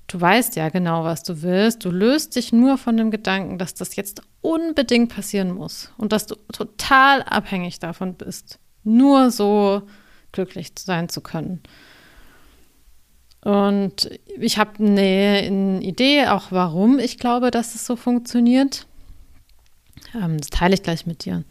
Du 0.07 0.19
weißt 0.19 0.55
ja 0.55 0.69
genau, 0.69 1.03
was 1.03 1.23
du 1.23 1.41
willst. 1.41 1.85
Du 1.85 1.89
löst 1.89 2.35
dich 2.35 2.51
nur 2.51 2.77
von 2.77 2.97
dem 2.97 3.09
Gedanken, 3.09 3.57
dass 3.57 3.73
das 3.73 3.95
jetzt 3.95 4.21
unbedingt 4.41 5.13
passieren 5.13 5.53
muss 5.53 5.91
und 5.97 6.11
dass 6.11 6.27
du 6.27 6.35
total 6.51 7.23
abhängig 7.23 7.79
davon 7.79 8.15
bist, 8.15 8.59
nur 8.83 9.31
so 9.31 9.83
glücklich 10.31 10.71
sein 10.77 11.09
zu 11.09 11.21
können. 11.21 11.61
Und 13.41 14.09
ich 14.39 14.57
habe 14.57 14.79
eine, 14.79 15.41
eine, 15.45 15.81
Idee, 15.81 16.27
auch 16.27 16.51
warum 16.51 16.99
ich 16.99 17.17
glaube, 17.17 17.51
dass 17.51 17.75
es 17.75 17.85
so 17.85 17.95
funktioniert. 17.95 18.87
Ähm, 20.15 20.37
das 20.37 20.49
teile 20.49 20.75
ich 20.75 20.83
gleich 20.83 21.05
mit 21.05 21.25
dir. 21.25 21.43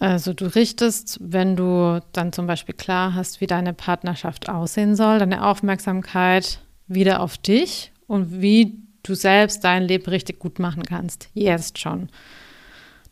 Also 0.00 0.32
du 0.32 0.46
richtest, 0.46 1.18
wenn 1.20 1.56
du 1.56 2.00
dann 2.12 2.32
zum 2.32 2.46
Beispiel 2.46 2.74
klar 2.74 3.14
hast, 3.14 3.40
wie 3.40 3.46
deine 3.46 3.74
Partnerschaft 3.74 4.48
aussehen 4.48 4.94
soll, 4.94 5.18
deine 5.18 5.44
Aufmerksamkeit 5.44 6.60
wieder 6.88 7.20
auf 7.20 7.38
dich 7.38 7.92
und 8.06 8.40
wie 8.40 8.78
du 9.02 9.14
selbst 9.14 9.64
dein 9.64 9.84
Leben 9.84 10.06
richtig 10.06 10.38
gut 10.38 10.58
machen 10.58 10.82
kannst. 10.82 11.28
Jetzt 11.34 11.78
schon. 11.78 12.08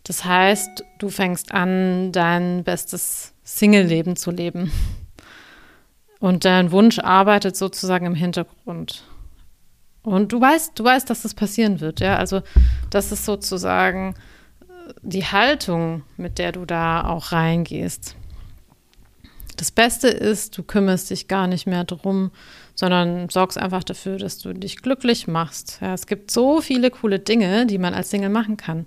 Das 0.05 0.25
heißt, 0.25 0.85
du 0.99 1.09
fängst 1.09 1.53
an, 1.53 2.13
dein 2.13 2.65
bestes 2.65 3.33
Single-Leben 3.45 4.17
zu 4.17 4.31
leben. 4.31 4.71
Und 6.19 6.45
dein 6.45 6.71
Wunsch 6.71 6.99
arbeitet 6.99 7.57
sozusagen 7.57 8.07
im 8.07 8.15
Hintergrund. 8.15 9.05
Und 10.03 10.33
du 10.33 10.41
weißt, 10.41 10.79
du 10.79 10.85
weißt, 10.85 11.11
dass 11.11 11.23
das 11.23 11.35
passieren 11.35 11.81
wird, 11.81 12.01
ja. 12.01 12.17
Also, 12.17 12.43
das 12.91 13.11
ist 13.11 13.25
sozusagen 13.25 14.15
äh, 14.61 14.93
die 15.03 15.25
Haltung, 15.25 16.05
mit 16.17 16.39
der 16.39 16.53
du 16.53 16.65
da 16.65 17.05
auch 17.09 17.33
reingehst. 17.33 18.15
Das 19.57 19.73
Beste 19.73 20.09
ist, 20.09 20.57
du 20.57 20.63
kümmerst 20.63 21.11
dich 21.11 21.27
gar 21.27 21.49
nicht 21.49 21.67
mehr 21.67 21.85
drum, 21.85 22.31
sondern 22.77 23.29
sorgst 23.31 23.59
einfach 23.59 23.83
dafür, 23.83 24.19
dass 24.19 24.39
du 24.39 24.53
dich 24.53 24.77
glücklich 24.83 25.27
machst. 25.27 25.79
Ja, 25.81 25.95
es 25.95 26.07
gibt 26.07 26.31
so 26.31 26.61
viele 26.61 26.91
coole 26.91 27.19
Dinge, 27.19 27.67
die 27.67 27.79
man 27.79 27.95
als 27.95 28.11
Single 28.11 28.29
machen 28.29 28.57
kann. 28.57 28.87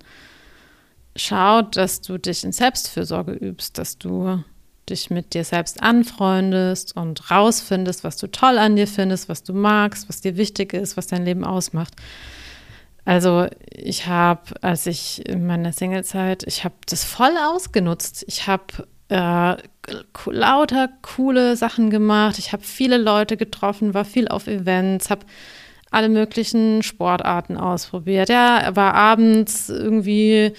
Schau, 1.16 1.64
dass 1.64 2.00
du 2.00 2.18
dich 2.18 2.44
in 2.44 2.52
Selbstfürsorge 2.54 3.34
übst, 3.34 3.78
dass 3.78 3.98
du 3.98 4.44
dich 4.90 5.10
mit 5.10 5.34
dir 5.34 5.44
selbst 5.44 5.82
anfreundest 5.82 6.96
und 6.96 7.30
rausfindest, 7.30 8.04
was 8.04 8.18
du 8.18 8.28
toll 8.28 8.58
an 8.58 8.76
dir 8.76 8.88
findest, 8.88 9.28
was 9.28 9.44
du 9.44 9.54
magst, 9.54 10.08
was 10.08 10.22
dir 10.22 10.38
wichtig 10.38 10.74
ist, 10.74 10.96
was 10.96 11.08
dein 11.08 11.26
Leben 11.26 11.44
ausmacht. 11.44 11.96
Also 13.06 13.48
ich 13.72 14.06
habe, 14.06 14.42
als 14.62 14.86
ich 14.86 15.28
in 15.28 15.48
meiner 15.48 15.74
Singlezeit, 15.74 16.44
ich 16.46 16.64
habe 16.64 16.76
das 16.88 17.04
voll 17.04 17.36
ausgenutzt. 17.38 18.24
Ich 18.28 18.46
habe 18.46 18.88
äh, 19.10 19.56
lauter 20.26 20.90
coole 21.02 21.56
Sachen 21.56 21.90
gemacht. 21.90 22.40
Ich 22.40 22.54
habe 22.54 22.64
viele 22.64 22.98
Leute 22.98 23.38
getroffen, 23.38 23.94
war 23.94 24.06
viel 24.06 24.28
auf 24.28 24.48
Events, 24.48 25.10
habe 25.10 25.26
alle 25.92 26.10
möglichen 26.10 26.84
Sportarten 26.84 27.58
ausprobiert. 27.58 28.30
Ja, 28.30 28.76
war 28.76 28.94
abends 28.94 29.70
irgendwie 29.70 30.54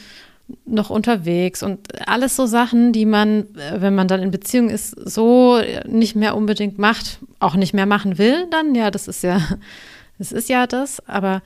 noch 0.64 0.90
unterwegs 0.90 1.62
und 1.62 2.09
alles 2.09 2.35
so 2.35 2.47
Sachen, 2.47 2.92
die 2.92 3.07
man, 3.07 3.54
äh, 3.54 3.80
wenn 3.80 3.95
man 3.95 4.09
dann 4.09 4.21
in 4.21 4.33
Beziehung 4.33 4.69
ist, 4.69 4.90
so 4.90 5.61
nicht 5.87 6.16
mehr 6.16 6.37
unbedingt 6.37 6.78
macht, 6.78 7.21
auch 7.38 7.54
nicht 7.54 7.73
mehr 7.73 7.87
machen 7.87 8.19
will, 8.19 8.49
dann, 8.50 8.75
ja, 8.75 8.90
das 8.90 9.07
ist 9.07 9.23
ja, 9.23 9.40
das 10.19 10.33
ist 10.33 10.49
ja 10.49 10.66
das, 10.66 11.07
aber 11.09 11.42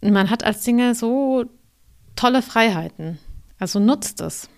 man 0.00 0.30
hat 0.30 0.44
als 0.44 0.64
Single 0.64 0.94
so 0.94 1.46
tolle 2.14 2.42
Freiheiten. 2.42 3.18
Also 3.58 3.80
nutzt 3.80 4.20
es. 4.20 4.48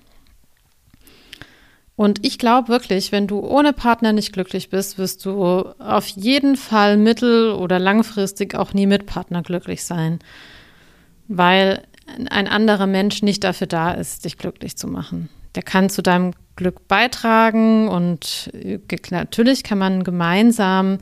Und 2.00 2.24
ich 2.24 2.38
glaube 2.38 2.68
wirklich, 2.68 3.12
wenn 3.12 3.26
du 3.26 3.40
ohne 3.40 3.74
Partner 3.74 4.14
nicht 4.14 4.32
glücklich 4.32 4.70
bist, 4.70 4.96
wirst 4.96 5.26
du 5.26 5.66
auf 5.78 6.06
jeden 6.06 6.56
Fall 6.56 6.96
mittel- 6.96 7.52
oder 7.52 7.78
langfristig 7.78 8.54
auch 8.54 8.72
nie 8.72 8.86
mit 8.86 9.04
Partner 9.04 9.42
glücklich 9.42 9.84
sein. 9.84 10.18
Weil 11.28 11.82
ein 12.30 12.48
anderer 12.48 12.86
Mensch 12.86 13.20
nicht 13.20 13.44
dafür 13.44 13.66
da 13.66 13.90
ist, 13.90 14.24
dich 14.24 14.38
glücklich 14.38 14.78
zu 14.78 14.88
machen. 14.88 15.28
Der 15.56 15.62
kann 15.62 15.90
zu 15.90 16.00
deinem 16.00 16.32
Glück 16.56 16.88
beitragen 16.88 17.88
und 17.88 18.50
natürlich 19.10 19.62
kann 19.62 19.76
man 19.76 20.02
gemeinsam 20.02 21.00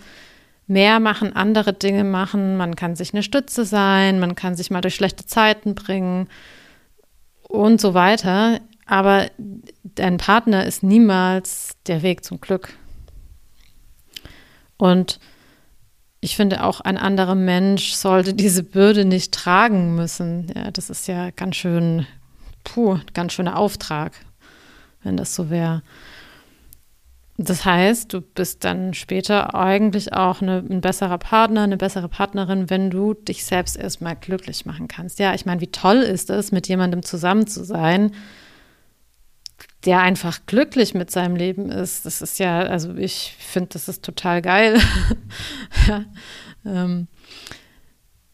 mehr 0.66 0.98
machen, 0.98 1.32
andere 1.32 1.74
Dinge 1.74 2.02
machen. 2.02 2.56
Man 2.56 2.74
kann 2.74 2.96
sich 2.96 3.14
eine 3.14 3.22
Stütze 3.22 3.64
sein, 3.64 4.18
man 4.18 4.34
kann 4.34 4.56
sich 4.56 4.72
mal 4.72 4.80
durch 4.80 4.96
schlechte 4.96 5.24
Zeiten 5.26 5.76
bringen 5.76 6.26
und 7.42 7.80
so 7.80 7.94
weiter. 7.94 8.58
Aber 8.88 9.30
dein 9.84 10.16
Partner 10.16 10.64
ist 10.64 10.82
niemals 10.82 11.76
der 11.86 12.02
Weg 12.02 12.24
zum 12.24 12.40
Glück. 12.40 12.72
Und 14.78 15.20
ich 16.20 16.36
finde 16.36 16.64
auch 16.64 16.80
ein 16.80 16.96
anderer 16.96 17.34
Mensch 17.34 17.92
sollte 17.92 18.32
diese 18.32 18.62
Bürde 18.62 19.04
nicht 19.04 19.32
tragen 19.32 19.94
müssen. 19.94 20.50
Ja, 20.56 20.70
das 20.70 20.88
ist 20.88 21.06
ja 21.06 21.30
ganz 21.30 21.56
schön, 21.56 22.06
puh, 22.64 22.98
ganz 23.12 23.34
schöner 23.34 23.58
Auftrag, 23.58 24.12
wenn 25.02 25.18
das 25.18 25.34
so 25.34 25.50
wäre. 25.50 25.82
Das 27.36 27.66
heißt, 27.66 28.10
du 28.12 28.22
bist 28.22 28.64
dann 28.64 28.94
später 28.94 29.54
eigentlich 29.54 30.14
auch 30.14 30.40
eine, 30.40 30.64
ein 30.68 30.80
besserer 30.80 31.18
Partner, 31.18 31.62
eine 31.62 31.76
bessere 31.76 32.08
Partnerin, 32.08 32.70
wenn 32.70 32.88
du 32.88 33.12
dich 33.12 33.44
selbst 33.44 33.76
erstmal 33.76 34.16
glücklich 34.16 34.64
machen 34.64 34.88
kannst. 34.88 35.18
Ja, 35.18 35.34
ich 35.34 35.44
meine, 35.44 35.60
wie 35.60 35.70
toll 35.70 35.98
ist 35.98 36.30
es, 36.30 36.52
mit 36.52 36.68
jemandem 36.68 37.02
zusammen 37.02 37.46
zu 37.46 37.64
sein, 37.64 38.12
der 39.84 40.00
einfach 40.00 40.40
glücklich 40.46 40.94
mit 40.94 41.10
seinem 41.10 41.36
Leben 41.36 41.70
ist. 41.70 42.04
Das 42.04 42.20
ist 42.20 42.38
ja, 42.38 42.60
also 42.60 42.94
ich 42.94 43.34
finde, 43.38 43.70
das 43.70 43.88
ist 43.88 44.04
total 44.04 44.42
geil. 44.42 44.80
ja, 45.88 46.04
ähm, 46.64 47.06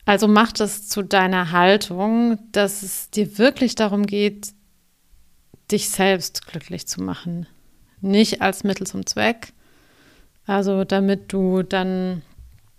also 0.07 0.29
mach 0.29 0.53
das 0.53 0.89
zu 0.89 1.03
deiner 1.03 1.51
Haltung, 1.51 2.39
dass 2.53 2.83
es 2.83 3.11
dir 3.11 3.39
wirklich 3.39 3.75
darum 3.75 4.07
geht, 4.07 4.53
dich 5.71 5.89
selbst 5.89 6.47
glücklich 6.47 6.87
zu 6.87 7.03
machen. 7.03 7.47
Nicht 8.01 8.43
als 8.43 8.65
Mittel 8.65 8.87
zum 8.87 9.07
Zweck, 9.07 9.53
also 10.47 10.85
damit 10.85 11.33
du 11.33 11.63
dann 11.63 12.23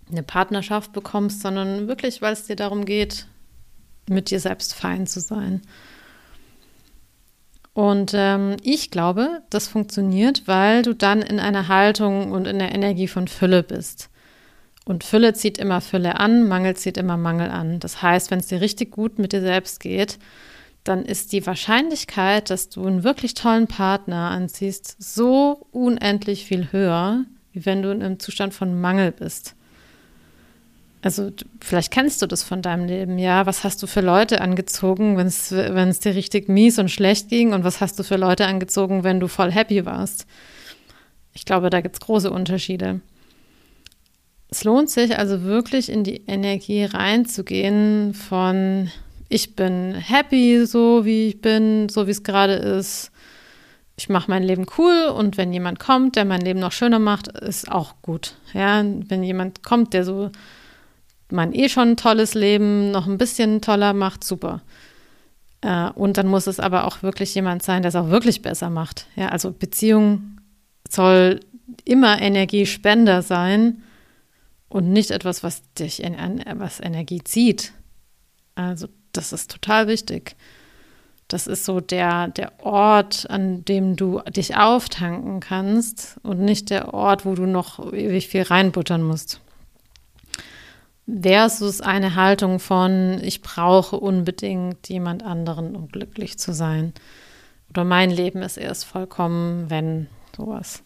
eine 0.08 0.22
Partnerschaft 0.22 0.92
bekommst, 0.92 1.40
sondern 1.40 1.88
wirklich, 1.88 2.22
weil 2.22 2.32
es 2.32 2.46
dir 2.46 2.54
darum 2.54 2.84
geht, 2.84 3.26
mit 4.08 4.30
dir 4.30 4.38
selbst 4.38 4.74
fein 4.74 5.08
zu 5.08 5.20
sein. 5.20 5.62
Und 7.76 8.12
ähm, 8.14 8.56
ich 8.62 8.90
glaube, 8.90 9.42
das 9.50 9.68
funktioniert, 9.68 10.44
weil 10.48 10.80
du 10.80 10.94
dann 10.94 11.20
in 11.20 11.38
einer 11.38 11.68
Haltung 11.68 12.32
und 12.32 12.46
in 12.46 12.58
der 12.58 12.74
Energie 12.74 13.06
von 13.06 13.28
Fülle 13.28 13.62
bist. 13.62 14.08
Und 14.86 15.04
Fülle 15.04 15.34
zieht 15.34 15.58
immer 15.58 15.82
Fülle 15.82 16.18
an, 16.18 16.48
Mangel 16.48 16.74
zieht 16.74 16.96
immer 16.96 17.18
Mangel 17.18 17.50
an. 17.50 17.78
Das 17.78 18.00
heißt, 18.00 18.30
wenn 18.30 18.38
es 18.38 18.46
dir 18.46 18.62
richtig 18.62 18.92
gut 18.92 19.18
mit 19.18 19.34
dir 19.34 19.42
selbst 19.42 19.80
geht, 19.80 20.18
dann 20.84 21.04
ist 21.04 21.32
die 21.32 21.44
Wahrscheinlichkeit, 21.44 22.48
dass 22.48 22.70
du 22.70 22.86
einen 22.86 23.04
wirklich 23.04 23.34
tollen 23.34 23.66
Partner 23.66 24.30
anziehst, 24.30 24.96
so 24.98 25.66
unendlich 25.70 26.46
viel 26.46 26.72
höher, 26.72 27.26
wie 27.52 27.66
wenn 27.66 27.82
du 27.82 27.90
in 27.90 28.02
einem 28.02 28.18
Zustand 28.18 28.54
von 28.54 28.80
Mangel 28.80 29.12
bist. 29.12 29.54
Also 31.06 31.30
vielleicht 31.60 31.92
kennst 31.92 32.20
du 32.20 32.26
das 32.26 32.42
von 32.42 32.62
deinem 32.62 32.88
Leben, 32.88 33.16
ja. 33.16 33.46
Was 33.46 33.62
hast 33.62 33.80
du 33.80 33.86
für 33.86 34.00
Leute 34.00 34.40
angezogen, 34.40 35.16
wenn 35.16 35.28
es 35.28 36.00
dir 36.00 36.14
richtig 36.16 36.48
mies 36.48 36.80
und 36.80 36.90
schlecht 36.90 37.28
ging? 37.28 37.52
Und 37.52 37.62
was 37.62 37.80
hast 37.80 37.96
du 38.00 38.02
für 38.02 38.16
Leute 38.16 38.44
angezogen, 38.44 39.04
wenn 39.04 39.20
du 39.20 39.28
voll 39.28 39.52
happy 39.52 39.86
warst? 39.86 40.26
Ich 41.32 41.44
glaube, 41.44 41.70
da 41.70 41.80
gibt 41.80 41.94
es 41.94 42.00
große 42.00 42.28
Unterschiede. 42.28 43.02
Es 44.48 44.64
lohnt 44.64 44.90
sich 44.90 45.16
also 45.16 45.44
wirklich 45.44 45.90
in 45.90 46.02
die 46.02 46.22
Energie 46.26 46.82
reinzugehen 46.82 48.12
von 48.12 48.90
ich 49.28 49.54
bin 49.54 49.94
happy, 49.94 50.66
so 50.66 51.04
wie 51.04 51.28
ich 51.28 51.40
bin, 51.40 51.88
so 51.88 52.08
wie 52.08 52.10
es 52.10 52.24
gerade 52.24 52.54
ist. 52.54 53.12
ich 53.96 54.08
mache 54.08 54.28
mein 54.28 54.42
Leben 54.42 54.66
cool 54.76 55.12
und 55.16 55.36
wenn 55.36 55.52
jemand 55.52 55.78
kommt, 55.78 56.16
der 56.16 56.24
mein 56.24 56.40
Leben 56.40 56.58
noch 56.58 56.72
schöner 56.72 56.98
macht, 56.98 57.28
ist 57.28 57.70
auch 57.70 57.94
gut. 58.02 58.34
Ja, 58.54 58.84
wenn 58.84 59.22
jemand 59.22 59.62
kommt, 59.62 59.94
der 59.94 60.04
so 60.04 60.32
mein 61.30 61.52
eh 61.52 61.68
schon 61.68 61.96
tolles 61.96 62.34
Leben 62.34 62.90
noch 62.90 63.06
ein 63.06 63.18
bisschen 63.18 63.60
toller 63.60 63.92
macht, 63.92 64.24
super. 64.24 64.62
Äh, 65.60 65.90
und 65.90 66.16
dann 66.16 66.28
muss 66.28 66.46
es 66.46 66.60
aber 66.60 66.86
auch 66.86 67.02
wirklich 67.02 67.34
jemand 67.34 67.62
sein, 67.62 67.82
der 67.82 67.90
es 67.90 67.96
auch 67.96 68.08
wirklich 68.08 68.42
besser 68.42 68.70
macht. 68.70 69.06
Ja, 69.16 69.28
also 69.28 69.52
Beziehung 69.52 70.38
soll 70.88 71.40
immer 71.84 72.20
Energiespender 72.20 73.22
sein 73.22 73.82
und 74.68 74.92
nicht 74.92 75.10
etwas, 75.10 75.42
was 75.42 75.62
dich 75.74 76.02
in, 76.02 76.16
was 76.54 76.80
Energie 76.80 77.22
zieht. 77.24 77.72
Also 78.54 78.88
das 79.12 79.32
ist 79.32 79.50
total 79.50 79.88
wichtig. 79.88 80.36
Das 81.28 81.48
ist 81.48 81.64
so 81.64 81.80
der, 81.80 82.28
der 82.28 82.52
Ort, 82.64 83.28
an 83.28 83.64
dem 83.64 83.96
du 83.96 84.20
dich 84.28 84.56
auftanken 84.56 85.40
kannst 85.40 86.18
und 86.22 86.38
nicht 86.38 86.70
der 86.70 86.94
Ort, 86.94 87.26
wo 87.26 87.34
du 87.34 87.46
noch 87.46 87.92
ewig 87.92 88.28
viel 88.28 88.42
reinbuttern 88.42 89.02
musst. 89.02 89.40
Versus 91.08 91.80
eine 91.80 92.16
Haltung 92.16 92.58
von, 92.58 93.20
ich 93.22 93.40
brauche 93.40 93.96
unbedingt 93.96 94.88
jemand 94.88 95.22
anderen, 95.22 95.76
um 95.76 95.88
glücklich 95.88 96.38
zu 96.38 96.52
sein. 96.52 96.92
Oder 97.70 97.84
mein 97.84 98.10
Leben 98.10 98.42
ist 98.42 98.56
erst 98.56 98.84
vollkommen, 98.84 99.70
wenn 99.70 100.08
sowas. 100.36 100.82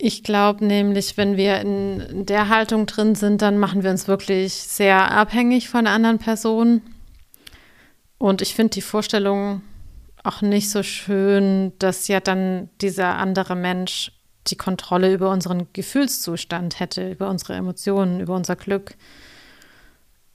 Ich 0.00 0.22
glaube 0.22 0.64
nämlich, 0.64 1.16
wenn 1.16 1.36
wir 1.36 1.60
in 1.60 2.24
der 2.24 2.48
Haltung 2.48 2.86
drin 2.86 3.16
sind, 3.16 3.42
dann 3.42 3.58
machen 3.58 3.82
wir 3.82 3.90
uns 3.90 4.06
wirklich 4.06 4.52
sehr 4.54 5.10
abhängig 5.10 5.68
von 5.68 5.88
anderen 5.88 6.18
Personen. 6.18 6.82
Und 8.16 8.40
ich 8.40 8.54
finde 8.54 8.74
die 8.74 8.80
Vorstellung 8.80 9.62
auch 10.22 10.40
nicht 10.40 10.70
so 10.70 10.84
schön, 10.84 11.72
dass 11.80 12.06
ja 12.06 12.20
dann 12.20 12.68
dieser 12.80 13.16
andere 13.16 13.56
Mensch 13.56 14.12
die 14.50 14.56
Kontrolle 14.56 15.12
über 15.12 15.30
unseren 15.30 15.66
Gefühlszustand 15.72 16.80
hätte, 16.80 17.10
über 17.10 17.28
unsere 17.28 17.54
Emotionen, 17.54 18.20
über 18.20 18.34
unser 18.34 18.56
Glück. 18.56 18.94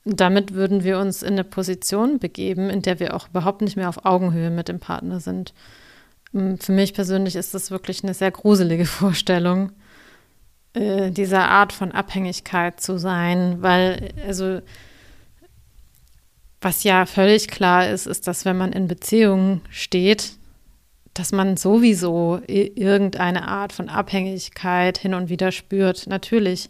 Damit 0.06 0.54
würden 0.54 0.84
wir 0.84 1.00
uns 1.00 1.24
in 1.24 1.34
eine 1.34 1.44
Position 1.44 2.20
begeben, 2.20 2.70
in 2.70 2.82
der 2.82 3.00
wir 3.00 3.16
auch 3.16 3.30
überhaupt 3.30 3.62
nicht 3.62 3.78
mehr 3.78 3.90
auf 3.90 4.06
Augenhöhe 4.06 4.50
mit 4.50 4.68
dem 4.68 4.80
Partner 4.80 5.20
sind. 5.20 5.54
Mm, 6.34 6.56
für 6.56 6.74
mich 6.74 6.94
persönlich 6.94 7.36
ist 7.36 7.54
das 7.54 7.72
wirklich 7.72 8.04
eine 8.04 8.14
sehr 8.14 8.32
gruselige 8.32 8.86
Vorstellung, 8.88 9.72
äh, 10.74 11.12
dieser 11.12 11.50
Art 11.50 11.72
von 11.72 11.92
Abhängigkeit 11.92 12.80
zu 12.82 12.98
sein, 12.98 13.62
weil, 13.62 14.14
also, 14.26 14.62
was 16.62 16.84
ja 16.84 17.06
völlig 17.06 17.48
klar 17.48 17.90
ist, 17.90 18.08
ist, 18.08 18.28
dass 18.28 18.46
wenn 18.46 18.58
man 18.58 18.74
in 18.74 18.88
Beziehungen 18.88 19.62
steht, 19.70 20.34
dass 21.14 21.32
man 21.32 21.58
sowieso 21.58 22.42
irgendeine 22.48 23.48
Art 23.48 23.72
von 23.72 23.90
Abhängigkeit 23.90 24.98
hin 24.98 25.14
und 25.14 25.30
wieder 25.30 25.52
spürt, 25.52 26.08
natürlich. 26.08 26.70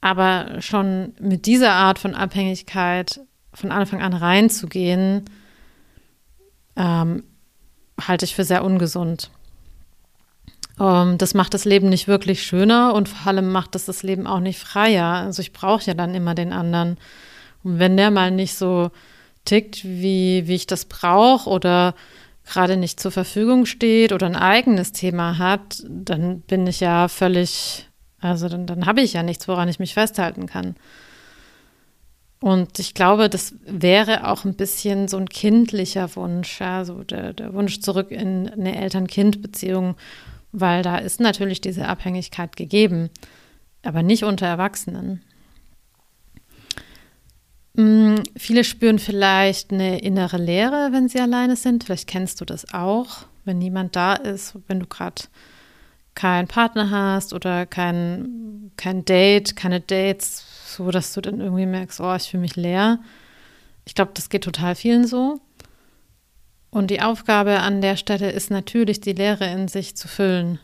Aber 0.00 0.60
schon 0.60 1.14
mit 1.20 1.46
dieser 1.46 1.72
Art 1.72 1.98
von 1.98 2.14
Abhängigkeit 2.14 3.20
von 3.54 3.70
Anfang 3.70 4.02
an 4.02 4.14
reinzugehen, 4.14 5.24
ähm, 6.76 7.22
halte 8.00 8.24
ich 8.24 8.34
für 8.34 8.44
sehr 8.44 8.64
ungesund. 8.64 9.30
Ähm, 10.80 11.18
das 11.18 11.34
macht 11.34 11.54
das 11.54 11.64
Leben 11.64 11.88
nicht 11.88 12.08
wirklich 12.08 12.42
schöner 12.42 12.94
und 12.94 13.08
vor 13.08 13.28
allem 13.28 13.52
macht 13.52 13.74
das 13.74 13.84
das 13.84 14.02
Leben 14.02 14.26
auch 14.26 14.40
nicht 14.40 14.58
freier. 14.58 15.06
Also 15.06 15.40
ich 15.40 15.52
brauche 15.52 15.84
ja 15.84 15.94
dann 15.94 16.14
immer 16.14 16.34
den 16.34 16.52
anderen. 16.52 16.96
Und 17.62 17.78
wenn 17.78 17.96
der 17.96 18.10
mal 18.10 18.30
nicht 18.30 18.54
so 18.54 18.90
tickt, 19.44 19.84
wie, 19.84 20.46
wie 20.46 20.54
ich 20.54 20.66
das 20.66 20.86
brauche 20.86 21.48
oder 21.48 21.94
gerade 22.44 22.76
nicht 22.76 23.00
zur 23.00 23.12
Verfügung 23.12 23.66
steht 23.66 24.12
oder 24.12 24.26
ein 24.26 24.36
eigenes 24.36 24.92
Thema 24.92 25.38
hat, 25.38 25.82
dann 25.88 26.40
bin 26.40 26.66
ich 26.66 26.80
ja 26.80 27.08
völlig, 27.08 27.88
also 28.20 28.48
dann, 28.48 28.66
dann 28.66 28.86
habe 28.86 29.00
ich 29.00 29.12
ja 29.12 29.22
nichts, 29.22 29.48
woran 29.48 29.68
ich 29.68 29.78
mich 29.78 29.94
festhalten 29.94 30.46
kann. 30.46 30.76
Und 32.40 32.80
ich 32.80 32.94
glaube, 32.94 33.28
das 33.28 33.54
wäre 33.64 34.26
auch 34.28 34.44
ein 34.44 34.56
bisschen 34.56 35.06
so 35.06 35.16
ein 35.16 35.28
kindlicher 35.28 36.14
Wunsch, 36.16 36.60
ja, 36.60 36.84
so 36.84 37.04
der, 37.04 37.32
der 37.32 37.54
Wunsch 37.54 37.80
zurück 37.80 38.10
in 38.10 38.48
eine 38.48 38.76
Eltern-Kind-Beziehung, 38.76 39.94
weil 40.50 40.82
da 40.82 40.98
ist 40.98 41.20
natürlich 41.20 41.60
diese 41.60 41.86
Abhängigkeit 41.86 42.56
gegeben, 42.56 43.10
aber 43.84 44.02
nicht 44.02 44.24
unter 44.24 44.46
Erwachsenen. 44.46 45.22
Mm, 47.74 48.16
viele 48.36 48.64
spüren 48.64 48.98
vielleicht 48.98 49.72
eine 49.72 50.00
innere 50.00 50.36
Leere, 50.36 50.90
wenn 50.92 51.08
sie 51.08 51.20
alleine 51.20 51.56
sind. 51.56 51.84
Vielleicht 51.84 52.08
kennst 52.08 52.40
du 52.40 52.44
das 52.44 52.72
auch, 52.74 53.26
wenn 53.44 53.58
niemand 53.58 53.96
da 53.96 54.14
ist, 54.14 54.58
wenn 54.68 54.80
du 54.80 54.86
gerade 54.86 55.22
keinen 56.14 56.48
Partner 56.48 56.90
hast 56.90 57.32
oder 57.32 57.64
kein, 57.64 58.70
kein 58.76 59.04
Date, 59.04 59.56
keine 59.56 59.80
Dates, 59.80 60.44
so 60.76 60.90
dass 60.90 61.14
du 61.14 61.22
dann 61.22 61.40
irgendwie 61.40 61.66
merkst, 61.66 62.00
oh, 62.00 62.14
ich 62.14 62.28
fühle 62.30 62.42
mich 62.42 62.56
leer. 62.56 62.98
Ich 63.86 63.94
glaube, 63.94 64.12
das 64.14 64.28
geht 64.28 64.44
total 64.44 64.74
vielen 64.74 65.06
so. 65.06 65.40
Und 66.70 66.90
die 66.90 67.02
Aufgabe 67.02 67.60
an 67.60 67.80
der 67.80 67.96
Stelle 67.96 68.30
ist 68.30 68.50
natürlich, 68.50 69.00
die 69.00 69.12
Leere 69.12 69.46
in 69.50 69.68
sich 69.68 69.96
zu 69.96 70.08
füllen. 70.08 70.58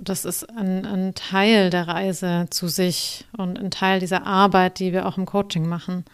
Das 0.00 0.24
ist 0.24 0.48
ein, 0.50 0.86
ein 0.86 1.14
Teil 1.14 1.70
der 1.70 1.86
Reise 1.86 2.46
zu 2.50 2.68
sich 2.68 3.26
und 3.36 3.58
ein 3.58 3.70
Teil 3.70 4.00
dieser 4.00 4.26
Arbeit, 4.26 4.78
die 4.78 4.92
wir 4.92 5.06
auch 5.06 5.18
im 5.18 5.26
Coaching 5.26 5.68
machen. 5.68 6.04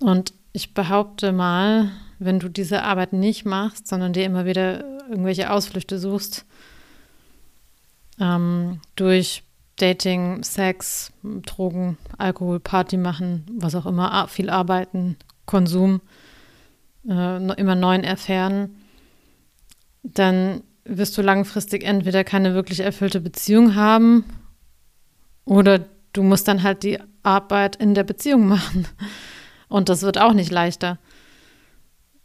Und 0.00 0.32
ich 0.52 0.74
behaupte 0.74 1.32
mal, 1.32 1.90
wenn 2.18 2.38
du 2.40 2.48
diese 2.48 2.82
Arbeit 2.82 3.12
nicht 3.12 3.44
machst, 3.44 3.86
sondern 3.86 4.12
dir 4.12 4.24
immer 4.24 4.44
wieder 4.44 4.84
irgendwelche 5.08 5.50
Ausflüchte 5.50 5.98
suchst, 5.98 6.44
ähm, 8.20 8.80
durch 8.96 9.44
Dating, 9.76 10.42
Sex, 10.42 11.12
Drogen, 11.22 11.98
Alkohol, 12.18 12.60
Party 12.60 12.96
machen, 12.96 13.46
was 13.52 13.74
auch 13.74 13.86
immer, 13.86 14.26
viel 14.28 14.50
arbeiten, 14.50 15.16
Konsum, 15.46 16.00
äh, 17.08 17.52
immer 17.54 17.74
neuen 17.74 18.04
erfahren, 18.04 18.74
dann 20.02 20.62
wirst 20.84 21.16
du 21.16 21.22
langfristig 21.22 21.84
entweder 21.84 22.24
keine 22.24 22.54
wirklich 22.54 22.80
erfüllte 22.80 23.20
Beziehung 23.20 23.74
haben 23.74 24.24
oder 25.44 25.84
du 26.12 26.22
musst 26.22 26.48
dann 26.48 26.62
halt 26.62 26.82
die 26.82 26.98
Arbeit 27.22 27.76
in 27.76 27.94
der 27.94 28.04
Beziehung 28.04 28.48
machen. 28.48 28.86
Und 29.68 29.88
das 29.88 30.02
wird 30.02 30.18
auch 30.18 30.32
nicht 30.32 30.50
leichter. 30.50 30.98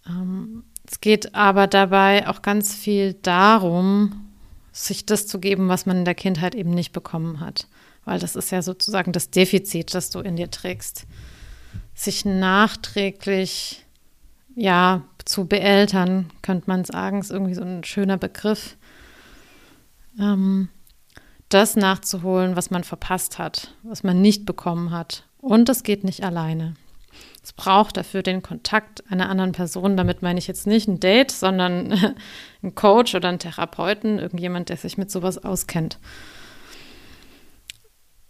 Ähm, 0.07 0.63
es 0.89 1.01
geht 1.01 1.35
aber 1.35 1.67
dabei 1.67 2.27
auch 2.27 2.41
ganz 2.41 2.73
viel 2.73 3.13
darum, 3.13 4.29
sich 4.71 5.05
das 5.05 5.27
zu 5.27 5.39
geben, 5.39 5.69
was 5.69 5.85
man 5.85 5.97
in 5.97 6.05
der 6.05 6.15
Kindheit 6.15 6.55
eben 6.55 6.71
nicht 6.71 6.91
bekommen 6.91 7.39
hat. 7.39 7.67
Weil 8.05 8.19
das 8.19 8.35
ist 8.35 8.51
ja 8.51 8.61
sozusagen 8.61 9.11
das 9.11 9.29
Defizit, 9.29 9.93
das 9.93 10.09
du 10.09 10.19
in 10.19 10.35
dir 10.35 10.51
trägst. 10.51 11.05
Sich 11.93 12.25
nachträglich, 12.25 13.85
ja, 14.55 15.03
zu 15.25 15.45
beeltern, 15.45 16.29
könnte 16.41 16.65
man 16.67 16.83
sagen, 16.83 17.19
ist 17.19 17.31
irgendwie 17.31 17.53
so 17.53 17.63
ein 17.63 17.83
schöner 17.83 18.17
Begriff. 18.17 18.75
Ähm, 20.19 20.69
das 21.49 21.75
nachzuholen, 21.75 22.55
was 22.55 22.71
man 22.71 22.83
verpasst 22.83 23.37
hat, 23.37 23.73
was 23.83 24.03
man 24.03 24.21
nicht 24.21 24.45
bekommen 24.45 24.91
hat. 24.91 25.25
Und 25.39 25.69
das 25.69 25.83
geht 25.83 26.03
nicht 26.03 26.23
alleine. 26.23 26.75
Es 27.43 27.53
braucht 27.53 27.97
dafür 27.97 28.23
den 28.23 28.41
Kontakt 28.41 29.03
einer 29.11 29.29
anderen 29.29 29.51
Person. 29.51 29.97
Damit 29.97 30.21
meine 30.21 30.39
ich 30.39 30.47
jetzt 30.47 30.67
nicht 30.67 30.87
ein 30.87 30.99
Date, 30.99 31.31
sondern 31.31 32.15
ein 32.63 32.75
Coach 32.75 33.15
oder 33.15 33.29
einen 33.29 33.39
Therapeuten, 33.39 34.19
irgendjemand, 34.19 34.69
der 34.69 34.77
sich 34.77 34.97
mit 34.97 35.11
sowas 35.11 35.43
auskennt. 35.43 35.99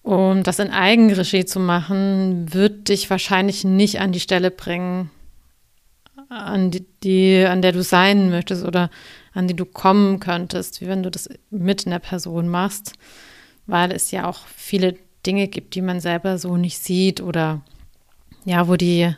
Um 0.01 0.43
das 0.43 0.59
in 0.59 0.71
Eigenregie 0.71 1.45
zu 1.45 1.59
machen, 1.59 2.53
wird 2.53 2.89
dich 2.89 3.09
wahrscheinlich 3.09 3.63
nicht 3.63 4.01
an 4.01 4.11
die 4.11 4.19
Stelle 4.19 4.51
bringen, 4.51 5.09
an 6.27 6.71
die, 6.71 6.85
die, 7.03 7.45
an 7.45 7.61
der 7.61 7.71
du 7.71 7.83
sein 7.83 8.29
möchtest 8.29 8.65
oder 8.65 8.89
an 9.33 9.47
die 9.47 9.55
du 9.55 9.65
kommen 9.65 10.19
könntest, 10.19 10.81
wie 10.81 10.87
wenn 10.87 11.03
du 11.03 11.09
das 11.09 11.29
mit 11.49 11.87
einer 11.87 11.99
Person 11.99 12.49
machst, 12.49 12.93
weil 13.65 13.91
es 13.91 14.11
ja 14.11 14.27
auch 14.27 14.39
viele 14.55 14.95
Dinge 15.25 15.47
gibt, 15.47 15.75
die 15.75 15.81
man 15.81 15.99
selber 15.99 16.37
so 16.37 16.57
nicht 16.57 16.79
sieht 16.79 17.21
oder 17.21 17.61
ja, 18.45 18.67
wo 18.67 18.75
die, 18.75 19.13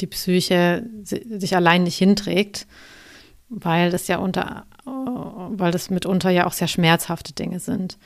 die 0.00 0.06
Psyche 0.06 0.84
sich 1.02 1.56
allein 1.56 1.84
nicht 1.84 1.98
hinträgt, 1.98 2.66
weil 3.48 3.90
das 3.90 4.08
ja 4.08 4.18
unter, 4.18 4.66
weil 4.84 5.72
das 5.72 5.90
mitunter 5.90 6.30
ja 6.30 6.46
auch 6.46 6.52
sehr 6.52 6.68
schmerzhafte 6.68 7.32
Dinge 7.32 7.60
sind. 7.60 7.98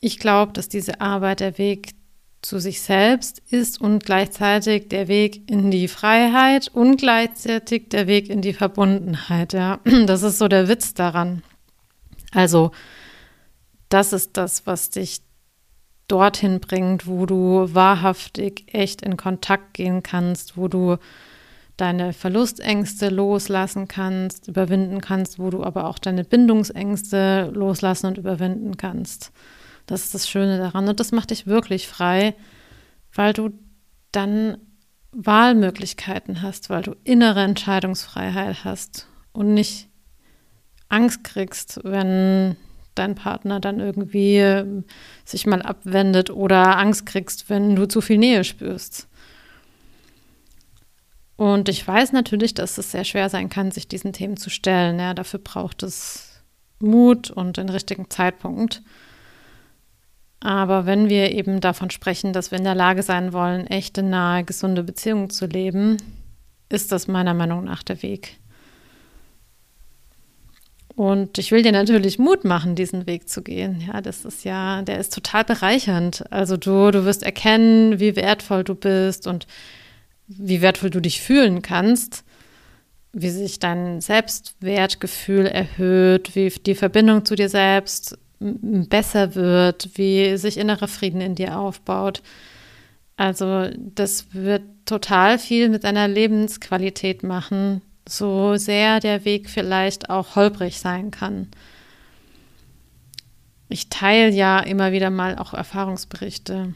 Ich 0.00 0.18
glaube, 0.18 0.52
dass 0.52 0.68
diese 0.68 1.00
Arbeit 1.00 1.40
der 1.40 1.58
Weg 1.58 1.94
zu 2.42 2.58
sich 2.58 2.80
selbst 2.82 3.40
ist 3.50 3.80
und 3.80 4.04
gleichzeitig 4.04 4.88
der 4.88 5.06
Weg 5.06 5.48
in 5.48 5.70
die 5.70 5.86
Freiheit 5.86 6.68
und 6.74 6.96
gleichzeitig 6.96 7.88
der 7.88 8.08
Weg 8.08 8.28
in 8.28 8.42
die 8.42 8.52
Verbundenheit. 8.52 9.52
Ja, 9.52 9.78
das 10.06 10.22
ist 10.22 10.38
so 10.38 10.48
der 10.48 10.68
Witz 10.68 10.92
daran. 10.92 11.42
Also, 12.32 12.72
das 13.88 14.12
ist 14.12 14.36
das, 14.36 14.66
was 14.66 14.90
dich 14.90 15.20
dorthin 16.12 16.60
bringt, 16.60 17.06
wo 17.06 17.24
du 17.24 17.68
wahrhaftig 17.72 18.66
echt 18.74 19.00
in 19.00 19.16
Kontakt 19.16 19.72
gehen 19.74 20.02
kannst, 20.02 20.58
wo 20.58 20.68
du 20.68 20.98
deine 21.78 22.12
Verlustängste 22.12 23.08
loslassen 23.08 23.88
kannst, 23.88 24.46
überwinden 24.46 25.00
kannst, 25.00 25.38
wo 25.38 25.48
du 25.48 25.64
aber 25.64 25.86
auch 25.86 25.98
deine 25.98 26.22
Bindungsängste 26.22 27.50
loslassen 27.54 28.06
und 28.06 28.18
überwinden 28.18 28.76
kannst. 28.76 29.32
Das 29.86 30.04
ist 30.04 30.14
das 30.14 30.28
Schöne 30.28 30.58
daran 30.58 30.86
und 30.88 31.00
das 31.00 31.12
macht 31.12 31.30
dich 31.30 31.46
wirklich 31.46 31.88
frei, 31.88 32.34
weil 33.14 33.32
du 33.32 33.50
dann 34.12 34.58
Wahlmöglichkeiten 35.12 36.42
hast, 36.42 36.68
weil 36.68 36.82
du 36.82 36.94
innere 37.04 37.42
Entscheidungsfreiheit 37.42 38.64
hast 38.64 39.08
und 39.32 39.54
nicht 39.54 39.88
Angst 40.88 41.24
kriegst, 41.24 41.80
wenn 41.84 42.56
dein 42.94 43.14
Partner 43.14 43.60
dann 43.60 43.80
irgendwie 43.80 44.36
ähm, 44.36 44.84
sich 45.24 45.46
mal 45.46 45.62
abwendet 45.62 46.30
oder 46.30 46.78
Angst 46.78 47.06
kriegst, 47.06 47.50
wenn 47.50 47.76
du 47.76 47.86
zu 47.86 48.00
viel 48.00 48.18
Nähe 48.18 48.44
spürst. 48.44 49.08
Und 51.36 51.68
ich 51.68 51.86
weiß 51.86 52.12
natürlich, 52.12 52.54
dass 52.54 52.78
es 52.78 52.92
sehr 52.92 53.04
schwer 53.04 53.28
sein 53.28 53.48
kann, 53.48 53.70
sich 53.70 53.88
diesen 53.88 54.12
Themen 54.12 54.36
zu 54.36 54.50
stellen. 54.50 54.98
Ja, 55.00 55.14
dafür 55.14 55.40
braucht 55.40 55.82
es 55.82 56.40
Mut 56.78 57.30
und 57.30 57.56
den 57.56 57.68
richtigen 57.68 58.10
Zeitpunkt. 58.10 58.82
Aber 60.40 60.86
wenn 60.86 61.08
wir 61.08 61.32
eben 61.32 61.60
davon 61.60 61.90
sprechen, 61.90 62.32
dass 62.32 62.50
wir 62.50 62.58
in 62.58 62.64
der 62.64 62.74
Lage 62.74 63.02
sein 63.02 63.32
wollen, 63.32 63.66
echte, 63.66 64.02
nahe, 64.02 64.44
gesunde 64.44 64.82
Beziehungen 64.82 65.30
zu 65.30 65.46
leben, 65.46 65.96
ist 66.68 66.90
das 66.90 67.06
meiner 67.06 67.34
Meinung 67.34 67.64
nach 67.64 67.82
der 67.82 68.02
Weg. 68.02 68.38
Und 70.94 71.38
ich 71.38 71.52
will 71.52 71.62
dir 71.62 71.72
natürlich 71.72 72.18
Mut 72.18 72.44
machen, 72.44 72.74
diesen 72.74 73.06
Weg 73.06 73.28
zu 73.28 73.42
gehen. 73.42 73.82
Ja, 73.86 74.00
das 74.00 74.24
ist 74.24 74.44
ja, 74.44 74.82
der 74.82 74.98
ist 74.98 75.14
total 75.14 75.44
bereichernd. 75.44 76.24
Also 76.30 76.56
du, 76.56 76.90
du 76.90 77.04
wirst 77.04 77.22
erkennen, 77.22 77.98
wie 77.98 78.14
wertvoll 78.14 78.62
du 78.62 78.74
bist 78.74 79.26
und 79.26 79.46
wie 80.26 80.60
wertvoll 80.60 80.90
du 80.90 81.00
dich 81.00 81.20
fühlen 81.20 81.62
kannst, 81.62 82.24
wie 83.12 83.30
sich 83.30 83.58
dein 83.58 84.00
Selbstwertgefühl 84.00 85.46
erhöht, 85.46 86.34
wie 86.34 86.50
die 86.50 86.74
Verbindung 86.74 87.24
zu 87.24 87.36
dir 87.36 87.48
selbst 87.48 88.18
besser 88.38 89.34
wird, 89.34 89.90
wie 89.94 90.36
sich 90.36 90.58
innerer 90.58 90.88
Frieden 90.88 91.20
in 91.20 91.34
dir 91.34 91.58
aufbaut. 91.58 92.22
Also 93.16 93.68
das 93.76 94.26
wird 94.32 94.62
total 94.84 95.38
viel 95.38 95.68
mit 95.68 95.84
deiner 95.84 96.08
Lebensqualität 96.08 97.22
machen, 97.22 97.82
so 98.08 98.56
sehr 98.56 99.00
der 99.00 99.24
Weg 99.24 99.48
vielleicht 99.48 100.10
auch 100.10 100.36
holprig 100.36 100.78
sein 100.78 101.10
kann. 101.10 101.48
Ich 103.68 103.88
teile 103.88 104.30
ja 104.30 104.60
immer 104.60 104.92
wieder 104.92 105.10
mal 105.10 105.38
auch 105.38 105.54
Erfahrungsberichte. 105.54 106.74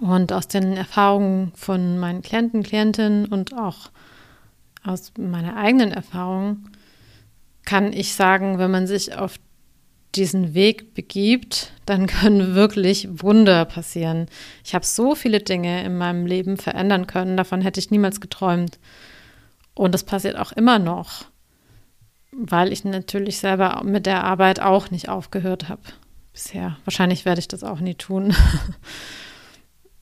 Und 0.00 0.32
aus 0.32 0.46
den 0.46 0.76
Erfahrungen 0.76 1.52
von 1.54 1.98
meinen 1.98 2.22
Klienten, 2.22 2.62
Klientinnen 2.62 3.26
und 3.26 3.54
auch 3.54 3.90
aus 4.84 5.12
meiner 5.18 5.56
eigenen 5.56 5.90
Erfahrung 5.90 6.68
kann 7.64 7.92
ich 7.92 8.14
sagen, 8.14 8.58
wenn 8.58 8.70
man 8.70 8.86
sich 8.86 9.16
auf 9.16 9.38
diesen 10.14 10.54
Weg 10.54 10.94
begibt, 10.94 11.72
dann 11.84 12.06
können 12.06 12.54
wirklich 12.54 13.08
Wunder 13.22 13.64
passieren. 13.64 14.26
Ich 14.64 14.74
habe 14.74 14.84
so 14.84 15.14
viele 15.14 15.40
Dinge 15.40 15.84
in 15.84 15.96
meinem 15.98 16.26
Leben 16.26 16.56
verändern 16.56 17.06
können, 17.06 17.36
davon 17.36 17.60
hätte 17.60 17.80
ich 17.80 17.90
niemals 17.90 18.20
geträumt. 18.20 18.78
Und 19.78 19.94
das 19.94 20.02
passiert 20.02 20.36
auch 20.36 20.50
immer 20.50 20.80
noch, 20.80 21.26
weil 22.32 22.72
ich 22.72 22.84
natürlich 22.84 23.38
selber 23.38 23.82
mit 23.84 24.06
der 24.06 24.24
Arbeit 24.24 24.58
auch 24.58 24.90
nicht 24.90 25.08
aufgehört 25.08 25.68
habe 25.68 25.82
bisher. 26.32 26.76
Wahrscheinlich 26.84 27.24
werde 27.24 27.38
ich 27.38 27.46
das 27.46 27.62
auch 27.64 27.80
nie 27.80 27.94
tun. 27.94 28.34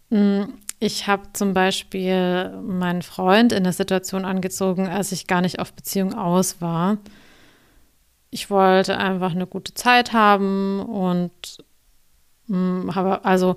Mm, 0.09 0.45
ich 0.79 1.09
habe 1.09 1.25
zum 1.33 1.53
Beispiel 1.53 2.61
meinen 2.63 3.03
Freund 3.03 3.51
in 3.51 3.65
der 3.65 3.73
Situation 3.73 4.25
angezogen, 4.25 4.87
als 4.87 5.11
ich 5.11 5.27
gar 5.27 5.41
nicht 5.41 5.59
auf 5.59 5.73
Beziehung 5.73 6.15
aus 6.15 6.61
war. 6.61 6.99
Ich 8.31 8.49
wollte 8.49 8.99
einfach 8.99 9.33
eine 9.33 9.49
gute 9.49 9.75
Zeit 9.75 10.13
haben 10.13 10.79
und 10.79 11.59
mm, 12.47 12.95
habe 12.95 13.25
also 13.25 13.57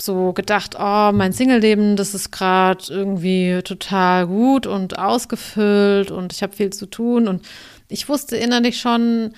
so 0.00 0.32
gedacht, 0.32 0.76
oh, 0.78 1.10
mein 1.12 1.32
Single-Leben, 1.32 1.96
das 1.96 2.14
ist 2.14 2.30
gerade 2.30 2.84
irgendwie 2.88 3.60
total 3.62 4.26
gut 4.26 4.66
und 4.66 4.98
ausgefüllt 4.98 6.10
und 6.10 6.32
ich 6.32 6.42
habe 6.42 6.56
viel 6.56 6.70
zu 6.70 6.86
tun. 6.86 7.28
Und 7.28 7.46
ich 7.88 8.08
wusste 8.08 8.36
innerlich 8.36 8.80
schon, 8.80 9.32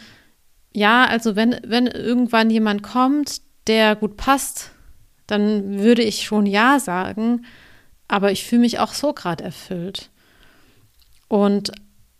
ja, 0.73 1.05
also 1.07 1.37
wenn, 1.37 1.57
wenn 1.67 1.87
irgendwann 1.87 2.51
jemand 2.51 2.83
kommt, 2.83 3.41
der 3.67 3.97
gut 3.97 4.17
passt, 4.17 4.71
dann 5.27 5.79
würde 5.79 6.03
ich 6.03 6.25
schon 6.25 6.47
ja 6.47 6.79
sagen, 6.79 7.45
aber 8.09 8.33
ich 8.33 8.45
fühle 8.45 8.63
mich 8.63 8.79
auch 8.79 8.93
so 8.93 9.13
gerade 9.13 9.45
erfüllt. 9.45 10.11
Und 11.29 11.73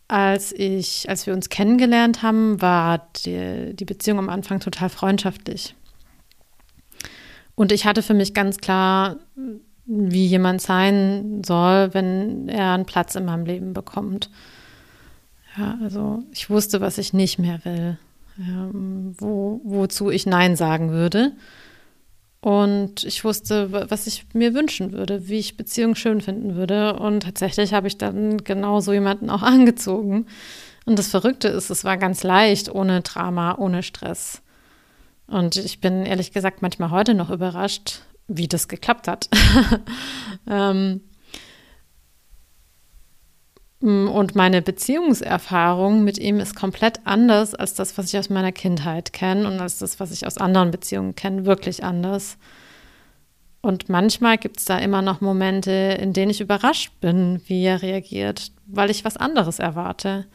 als 0.07 0.51
ich, 0.51 1.09
als 1.09 1.25
wir 1.25 1.33
uns 1.33 1.49
kennengelernt 1.49 2.21
haben, 2.21 2.61
war 2.61 3.07
die, 3.25 3.75
die 3.75 3.85
Beziehung 3.85 4.19
am 4.19 4.29
Anfang 4.29 4.59
total 4.59 4.89
freundschaftlich. 4.89 5.75
Und 7.55 7.71
ich 7.71 7.85
hatte 7.85 8.01
für 8.01 8.13
mich 8.13 8.33
ganz 8.33 8.57
klar, 8.57 9.17
wie 9.85 10.25
jemand 10.25 10.61
sein 10.61 11.41
soll, 11.45 11.93
wenn 11.93 12.49
er 12.49 12.73
einen 12.73 12.85
Platz 12.85 13.15
in 13.15 13.25
meinem 13.25 13.45
Leben 13.45 13.73
bekommt. 13.73 14.29
Ja, 15.57 15.77
also 15.81 16.23
ich 16.31 16.49
wusste, 16.49 16.81
was 16.81 16.97
ich 16.97 17.13
nicht 17.13 17.39
mehr 17.39 17.63
will, 17.63 17.97
ja, 18.37 18.69
wo, 19.17 19.61
wozu 19.63 20.09
ich 20.09 20.25
Nein 20.25 20.55
sagen 20.55 20.91
würde. 20.91 21.31
Und 22.41 23.03
ich 23.03 23.23
wusste, 23.23 23.71
was 23.89 24.05
ich 24.05 24.27
mir 24.33 24.53
wünschen 24.53 24.91
würde, 24.91 25.27
wie 25.27 25.39
ich 25.39 25.57
Beziehungen 25.57 25.95
schön 25.95 26.21
finden 26.21 26.55
würde. 26.55 26.95
Und 26.95 27.23
tatsächlich 27.23 27.73
habe 27.73 27.87
ich 27.87 27.97
dann 27.97 28.43
genau 28.43 28.81
so 28.81 28.93
jemanden 28.93 29.29
auch 29.31 29.41
angezogen. 29.43 30.27
Und 30.85 30.99
das 30.99 31.07
Verrückte 31.07 31.47
ist, 31.47 31.71
es 31.71 31.83
war 31.83 31.97
ganz 31.97 32.21
leicht, 32.21 32.69
ohne 32.69 33.01
Drama, 33.01 33.55
ohne 33.57 33.81
Stress. 33.81 34.43
Und 35.27 35.55
ich 35.57 35.81
bin 35.81 36.05
ehrlich 36.05 36.31
gesagt 36.31 36.61
manchmal 36.61 36.91
heute 36.91 37.13
noch 37.13 37.29
überrascht, 37.29 38.01
wie 38.27 38.47
das 38.47 38.67
geklappt 38.67 39.07
hat. 39.07 39.29
ähm, 40.49 41.01
und 43.81 44.35
meine 44.35 44.61
Beziehungserfahrung 44.61 46.03
mit 46.03 46.17
ihm 46.17 46.39
ist 46.39 46.55
komplett 46.55 47.01
anders 47.05 47.53
als 47.53 47.75
das, 47.75 47.97
was 47.97 48.07
ich 48.07 48.17
aus 48.17 48.29
meiner 48.29 48.51
Kindheit 48.51 49.13
kenne 49.13 49.47
und 49.47 49.59
als 49.59 49.77
das, 49.77 49.99
was 49.99 50.11
ich 50.11 50.25
aus 50.25 50.37
anderen 50.37 50.71
Beziehungen 50.71 51.15
kenne, 51.15 51.45
wirklich 51.45 51.83
anders. 51.83 52.37
Und 53.61 53.89
manchmal 53.89 54.37
gibt 54.37 54.57
es 54.57 54.65
da 54.65 54.77
immer 54.77 55.01
noch 55.01 55.21
Momente, 55.21 55.71
in 55.71 56.13
denen 56.13 56.31
ich 56.31 56.41
überrascht 56.41 56.91
bin, 57.01 57.41
wie 57.47 57.63
er 57.63 57.81
reagiert, 57.81 58.51
weil 58.65 58.89
ich 58.89 59.05
was 59.05 59.17
anderes 59.17 59.59
erwarte. 59.59 60.25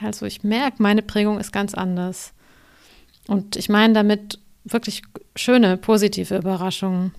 Ja, 0.00 0.08
also 0.08 0.26
ich 0.26 0.44
merke, 0.44 0.82
meine 0.82 1.02
Prägung 1.02 1.40
ist 1.40 1.52
ganz 1.52 1.74
anders. 1.74 2.34
Und 3.28 3.56
ich 3.56 3.68
meine 3.68 3.94
damit 3.94 4.38
wirklich 4.64 5.02
schöne, 5.34 5.76
positive 5.76 6.36
Überraschungen. 6.36 7.12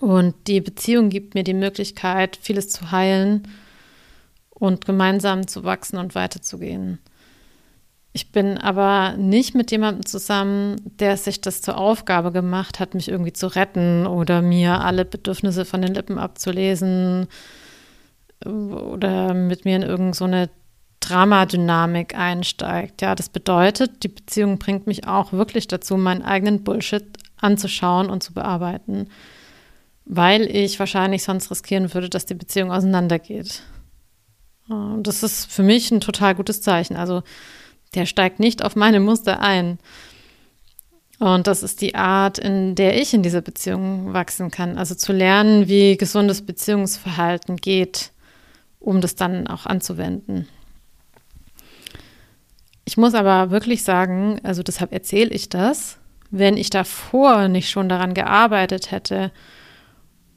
Und 0.00 0.34
die 0.48 0.60
Beziehung 0.60 1.10
gibt 1.10 1.34
mir 1.34 1.44
die 1.44 1.54
Möglichkeit, 1.54 2.38
vieles 2.40 2.68
zu 2.68 2.90
heilen 2.90 3.48
und 4.50 4.84
gemeinsam 4.84 5.46
zu 5.46 5.64
wachsen 5.64 5.98
und 5.98 6.14
weiterzugehen. 6.14 6.98
Ich 8.14 8.30
bin 8.30 8.58
aber 8.58 9.16
nicht 9.16 9.54
mit 9.54 9.70
jemandem 9.70 10.04
zusammen, 10.04 10.76
der 10.84 11.16
sich 11.16 11.40
das 11.40 11.62
zur 11.62 11.78
Aufgabe 11.78 12.30
gemacht 12.30 12.78
hat, 12.78 12.94
mich 12.94 13.08
irgendwie 13.08 13.32
zu 13.32 13.46
retten 13.46 14.06
oder 14.06 14.42
mir 14.42 14.82
alle 14.82 15.04
Bedürfnisse 15.04 15.64
von 15.64 15.80
den 15.80 15.94
Lippen 15.94 16.18
abzulesen 16.18 17.26
oder 18.44 19.32
mit 19.32 19.64
mir 19.64 19.76
in 19.76 19.82
irgendeine 19.82 20.46
so 20.46 20.52
Dramadynamik 21.02 22.16
einsteigt. 22.16 23.02
Ja, 23.02 23.14
das 23.14 23.28
bedeutet, 23.28 24.02
die 24.04 24.08
Beziehung 24.08 24.58
bringt 24.58 24.86
mich 24.86 25.06
auch 25.06 25.32
wirklich 25.32 25.68
dazu, 25.68 25.96
meinen 25.96 26.22
eigenen 26.22 26.64
Bullshit 26.64 27.04
anzuschauen 27.38 28.08
und 28.08 28.22
zu 28.22 28.32
bearbeiten, 28.32 29.08
weil 30.04 30.42
ich 30.42 30.78
wahrscheinlich 30.78 31.24
sonst 31.24 31.50
riskieren 31.50 31.92
würde, 31.92 32.08
dass 32.08 32.24
die 32.24 32.34
Beziehung 32.34 32.70
auseinandergeht. 32.70 33.62
Und 34.68 35.06
das 35.06 35.22
ist 35.22 35.50
für 35.50 35.62
mich 35.62 35.90
ein 35.90 36.00
total 36.00 36.34
gutes 36.34 36.62
Zeichen. 36.62 36.96
Also 36.96 37.22
der 37.94 38.06
steigt 38.06 38.40
nicht 38.40 38.64
auf 38.64 38.76
meine 38.76 39.00
Muster 39.00 39.40
ein. 39.40 39.78
Und 41.18 41.46
das 41.46 41.62
ist 41.62 41.80
die 41.80 41.94
Art, 41.94 42.38
in 42.38 42.74
der 42.74 43.00
ich 43.00 43.12
in 43.12 43.22
dieser 43.22 43.42
Beziehung 43.42 44.12
wachsen 44.12 44.50
kann. 44.50 44.78
Also 44.78 44.94
zu 44.94 45.12
lernen, 45.12 45.68
wie 45.68 45.96
gesundes 45.96 46.42
Beziehungsverhalten 46.42 47.56
geht, 47.56 48.12
um 48.80 49.00
das 49.00 49.14
dann 49.14 49.46
auch 49.46 49.66
anzuwenden. 49.66 50.48
Ich 52.92 52.98
muss 52.98 53.14
aber 53.14 53.50
wirklich 53.50 53.84
sagen, 53.84 54.38
also 54.42 54.62
deshalb 54.62 54.92
erzähle 54.92 55.30
ich 55.30 55.48
das, 55.48 55.96
wenn 56.30 56.58
ich 56.58 56.68
davor 56.68 57.48
nicht 57.48 57.70
schon 57.70 57.88
daran 57.88 58.12
gearbeitet 58.12 58.90
hätte 58.90 59.32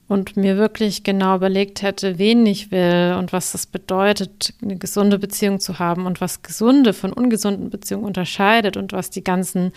und 0.08 0.38
mir 0.38 0.56
wirklich 0.56 1.04
genau 1.04 1.36
überlegt 1.36 1.82
hätte, 1.82 2.18
wen 2.18 2.46
ich 2.46 2.72
will 2.72 3.18
und 3.20 3.34
was 3.34 3.52
das 3.52 3.66
bedeutet, 3.66 4.54
eine 4.62 4.78
gesunde 4.78 5.20
Beziehung 5.20 5.60
zu 5.60 5.80
haben 5.80 6.06
und 6.06 6.22
was 6.22 6.44
gesunde 6.44 6.94
von 6.94 7.12
ungesunden 7.12 7.70
Beziehungen 7.70 8.06
unterscheidet 8.06 8.78
und 8.78 8.94
was 8.94 9.10
die 9.10 9.26
ganzen 9.26 9.74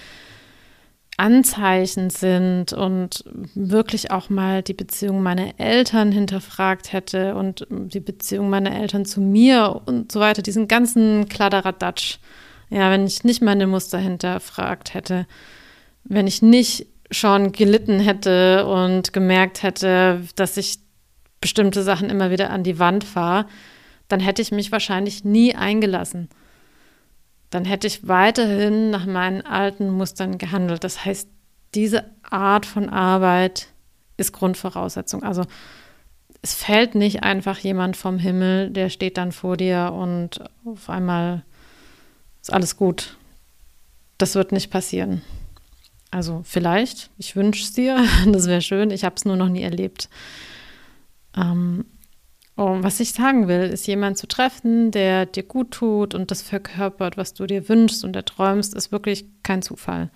Anzeichen 1.17 2.11
sind 2.11 2.73
und 2.73 3.25
wirklich 3.57 4.13
auch 4.13 4.31
mal 4.31 4.63
die 4.63 4.75
Beziehung 4.75 5.21
meiner 5.21 5.59
Eltern 5.59 6.13
hinterfragt 6.13 6.93
hätte 6.93 7.35
und 7.35 7.67
die 7.71 7.99
Beziehung 7.99 8.49
meiner 8.49 8.71
Eltern 8.71 9.05
zu 9.05 9.21
mir 9.21 9.81
und 9.85 10.13
so 10.13 10.21
weiter, 10.21 10.43
diesen 10.43 10.69
ganzen 10.69 11.29
Kladderadatsch. 11.29 12.21
Ja, 12.71 12.91
wenn 12.91 13.07
ich 13.07 13.25
nicht 13.25 13.43
meine 13.43 13.67
Muster 13.67 13.99
hinterfragt 13.99 14.95
hätte, 14.95 15.27
wenn 16.05 16.27
ich 16.27 16.43
nicht 16.43 16.87
schon 17.11 17.53
gelitten 17.53 18.01
hätte 18.01 18.67
und 18.67 19.13
gemerkt 19.13 19.63
hätte, 19.63 20.23
dass 20.37 20.57
ich 20.57 20.79
bestimmte 21.41 21.83
Sachen 21.83 22.11
immer 22.11 22.31
wieder 22.31 22.51
an 22.51 22.63
die 22.63 22.79
Wand 22.79 23.05
fahre, 23.05 23.47
dann 24.09 24.21
hätte 24.21 24.43
ich 24.43 24.53
mich 24.53 24.73
wahrscheinlich 24.73 25.25
nie 25.25 25.55
eingelassen 25.55 26.29
dann 27.51 27.65
hätte 27.65 27.87
ich 27.87 28.07
weiterhin 28.07 28.91
nach 28.91 29.07
meinen 29.07 29.45
alten 29.45 29.91
Mustern 29.91 30.39
gehandelt. 30.39 30.85
Das 30.85 31.05
heißt, 31.05 31.29
diese 31.75 32.05
Art 32.23 32.67
von 32.67 32.89
Arbeit 32.89 33.69
ist 34.17 34.33
Grundvoraussetzung. 34.33 35.23
Also 35.23 35.45
es 36.43 36.55
fällt 36.55 36.95
nicht 36.95 37.23
einfach 37.23 37.59
jemand 37.59 37.97
vom 37.97 38.19
Himmel, 38.19 38.71
der 38.71 38.91
steht 38.91 39.17
dann 39.17 39.33
vor 39.33 39.57
dir 39.57 39.93
und 39.95 40.41
auf 40.65 40.89
einmal 40.91 41.45
ist 42.49 42.55
alles 42.55 42.77
gut. 42.77 43.17
Das 44.17 44.35
wird 44.35 44.53
nicht 44.53 44.71
passieren. 44.71 45.23
Also 46.11 46.41
vielleicht, 46.45 47.11
ich 47.19 47.37
wünsche 47.37 47.63
es 47.63 47.75
dir, 47.75 48.03
das 48.27 48.47
wäre 48.47 48.63
schön, 48.63 48.91
ich 48.91 49.05
habe 49.05 49.17
es 49.17 49.25
nur 49.25 49.37
noch 49.37 49.51
nie 49.51 49.63
erlebt. 49.63 50.09
Ähm, 51.37 51.85
und 52.57 52.83
was 52.83 52.99
ich 53.01 53.13
sagen 53.13 53.47
will, 53.47 53.61
ist 53.61 53.87
jemand 53.87 54.17
zu 54.17 54.27
treffen, 54.27 54.91
der 54.91 55.27
dir 55.27 55.43
gut 55.43 55.73
tut 55.73 56.15
und 56.15 56.31
das 56.31 56.43
verkörpert, 56.43 57.17
was 57.17 57.35
du 57.35 57.47
dir 57.47 57.69
wünschst 57.69 58.03
und 58.03 58.17
erträumst, 58.17 58.75
ist 58.75 58.91
wirklich 58.91 59.27
kein 59.43 59.63
Zufall. 59.63 60.11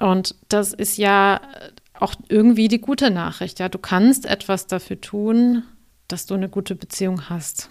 Und 0.00 0.34
das 0.48 0.72
ist 0.72 0.96
ja 0.96 1.40
auch 2.00 2.14
irgendwie 2.28 2.66
die 2.66 2.80
gute 2.80 3.10
Nachricht. 3.10 3.60
Ja, 3.60 3.68
du 3.68 3.78
kannst 3.78 4.24
etwas 4.24 4.66
dafür 4.66 5.00
tun, 5.00 5.64
dass 6.08 6.26
du 6.26 6.34
eine 6.34 6.48
gute 6.48 6.74
Beziehung 6.74 7.28
hast. 7.28 7.70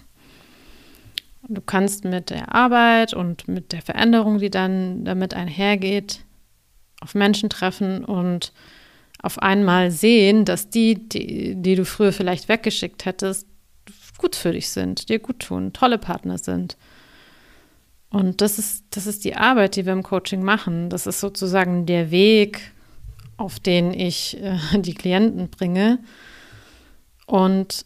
Du 1.47 1.61
kannst 1.61 2.05
mit 2.05 2.29
der 2.29 2.53
Arbeit 2.53 3.13
und 3.13 3.47
mit 3.47 3.71
der 3.71 3.81
Veränderung, 3.81 4.37
die 4.37 4.51
dann 4.51 5.03
damit 5.05 5.33
einhergeht, 5.33 6.23
auf 7.01 7.15
Menschen 7.15 7.49
treffen 7.49 8.05
und 8.05 8.53
auf 9.21 9.39
einmal 9.39 9.91
sehen, 9.91 10.45
dass 10.45 10.69
die, 10.69 11.07
die, 11.09 11.55
die 11.55 11.75
du 11.75 11.85
früher 11.85 12.11
vielleicht 12.11 12.47
weggeschickt 12.47 13.05
hättest, 13.05 13.47
gut 14.17 14.35
für 14.35 14.51
dich 14.51 14.69
sind, 14.69 15.09
dir 15.09 15.19
gut 15.19 15.39
tun, 15.39 15.73
tolle 15.73 15.97
Partner 15.97 16.37
sind. 16.37 16.77
Und 18.11 18.41
das 18.41 18.59
ist, 18.59 18.85
das 18.91 19.07
ist 19.07 19.23
die 19.23 19.35
Arbeit, 19.35 19.75
die 19.75 19.85
wir 19.85 19.93
im 19.93 20.03
Coaching 20.03 20.43
machen. 20.43 20.89
Das 20.89 21.07
ist 21.07 21.19
sozusagen 21.19 21.85
der 21.85 22.11
Weg, 22.11 22.71
auf 23.37 23.59
den 23.59 23.93
ich 23.93 24.37
äh, 24.41 24.57
die 24.77 24.93
Klienten 24.93 25.49
bringe. 25.49 25.99
Und 27.25 27.85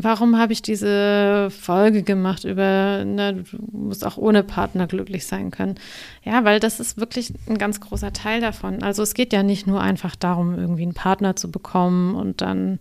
Warum 0.00 0.38
habe 0.38 0.52
ich 0.52 0.62
diese 0.62 1.48
Folge 1.50 2.04
gemacht 2.04 2.44
über, 2.44 3.04
ne, 3.04 3.42
du 3.50 3.58
musst 3.72 4.06
auch 4.06 4.16
ohne 4.16 4.44
Partner 4.44 4.86
glücklich 4.86 5.26
sein 5.26 5.50
können? 5.50 5.74
Ja, 6.22 6.44
weil 6.44 6.60
das 6.60 6.78
ist 6.78 6.98
wirklich 6.98 7.32
ein 7.48 7.58
ganz 7.58 7.80
großer 7.80 8.12
Teil 8.12 8.40
davon. 8.40 8.84
Also 8.84 9.02
es 9.02 9.14
geht 9.14 9.32
ja 9.32 9.42
nicht 9.42 9.66
nur 9.66 9.80
einfach 9.80 10.14
darum, 10.14 10.56
irgendwie 10.56 10.84
einen 10.84 10.94
Partner 10.94 11.34
zu 11.34 11.50
bekommen 11.50 12.14
und 12.14 12.40
dann 12.42 12.78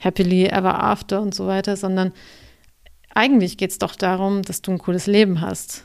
happily 0.00 0.46
ever 0.46 0.82
after 0.82 1.22
und 1.22 1.32
so 1.32 1.46
weiter, 1.46 1.76
sondern 1.76 2.10
eigentlich 3.14 3.56
geht 3.56 3.70
es 3.70 3.78
doch 3.78 3.94
darum, 3.94 4.42
dass 4.42 4.60
du 4.60 4.72
ein 4.72 4.78
cooles 4.78 5.06
Leben 5.06 5.40
hast. 5.40 5.84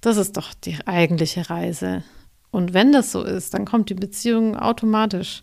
Das 0.00 0.16
ist 0.16 0.38
doch 0.38 0.54
die 0.54 0.78
eigentliche 0.86 1.50
Reise. 1.50 2.02
Und 2.50 2.72
wenn 2.72 2.92
das 2.92 3.12
so 3.12 3.22
ist, 3.22 3.52
dann 3.52 3.66
kommt 3.66 3.90
die 3.90 3.94
Beziehung 3.94 4.56
automatisch. 4.56 5.42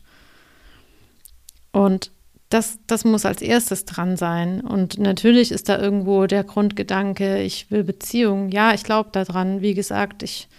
Und 1.72 2.10
das, 2.52 2.80
das 2.86 3.06
muss 3.06 3.26
als 3.26 3.42
erstes 3.42 3.86
dran 3.86 4.18
sein. 4.18 4.62
Und 4.62 5.00
natürlich 5.00 5.52
ist 5.52 5.70
da 5.70 5.80
irgendwo 5.80 6.28
der 6.28 6.44
Grundgedanke, 6.44 7.42
ich 7.42 7.72
will 7.72 7.84
Beziehungen. 7.84 8.50
Ja, 8.50 8.74
ich 8.74 8.84
glaube 8.84 9.10
daran. 9.12 9.62
Wie 9.62 9.74
gesagt, 9.74 10.22
ich 10.22 10.50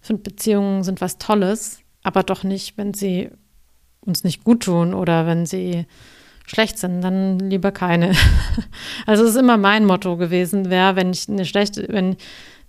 finde 0.00 0.22
Beziehungen 0.22 0.82
sind 0.82 1.00
was 1.00 1.18
Tolles, 1.18 1.80
aber 2.02 2.24
doch 2.24 2.42
nicht, 2.42 2.76
wenn 2.76 2.92
sie 2.92 3.30
uns 4.00 4.24
nicht 4.24 4.42
gut 4.42 4.64
tun 4.64 4.94
oder 4.94 5.26
wenn 5.26 5.46
sie 5.46 5.86
schlecht 6.46 6.78
sind, 6.78 7.02
dann 7.02 7.38
lieber 7.38 7.72
keine. 7.72 8.12
Also 9.06 9.24
es 9.24 9.30
ist 9.30 9.36
immer 9.36 9.56
mein 9.56 9.86
Motto 9.86 10.16
gewesen, 10.16 10.70
wäre, 10.70 10.96
wenn 10.96 11.10
ich 11.10 11.28
eine 11.28 11.44
schlechte, 11.44 11.86
wenn, 11.88 12.16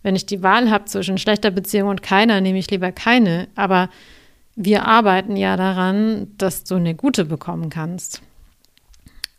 wenn 0.03 0.15
ich 0.15 0.25
die 0.25 0.43
Wahl 0.43 0.69
habe 0.69 0.85
zwischen 0.85 1.17
schlechter 1.17 1.51
Beziehung 1.51 1.89
und 1.89 2.03
keiner, 2.03 2.39
nehme 2.39 2.59
ich 2.59 2.69
lieber 2.71 2.91
keine. 2.91 3.47
Aber 3.55 3.89
wir 4.55 4.85
arbeiten 4.85 5.35
ja 5.35 5.57
daran, 5.57 6.27
dass 6.37 6.63
du 6.63 6.75
eine 6.75 6.95
gute 6.95 7.25
bekommen 7.25 7.69
kannst. 7.69 8.21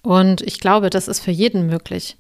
Und 0.03 0.41
ich 0.43 0.61
glaube, 0.61 0.91
das 0.91 1.09
ist 1.09 1.21
für 1.21 1.31
jeden 1.31 1.67
möglich. 1.67 2.17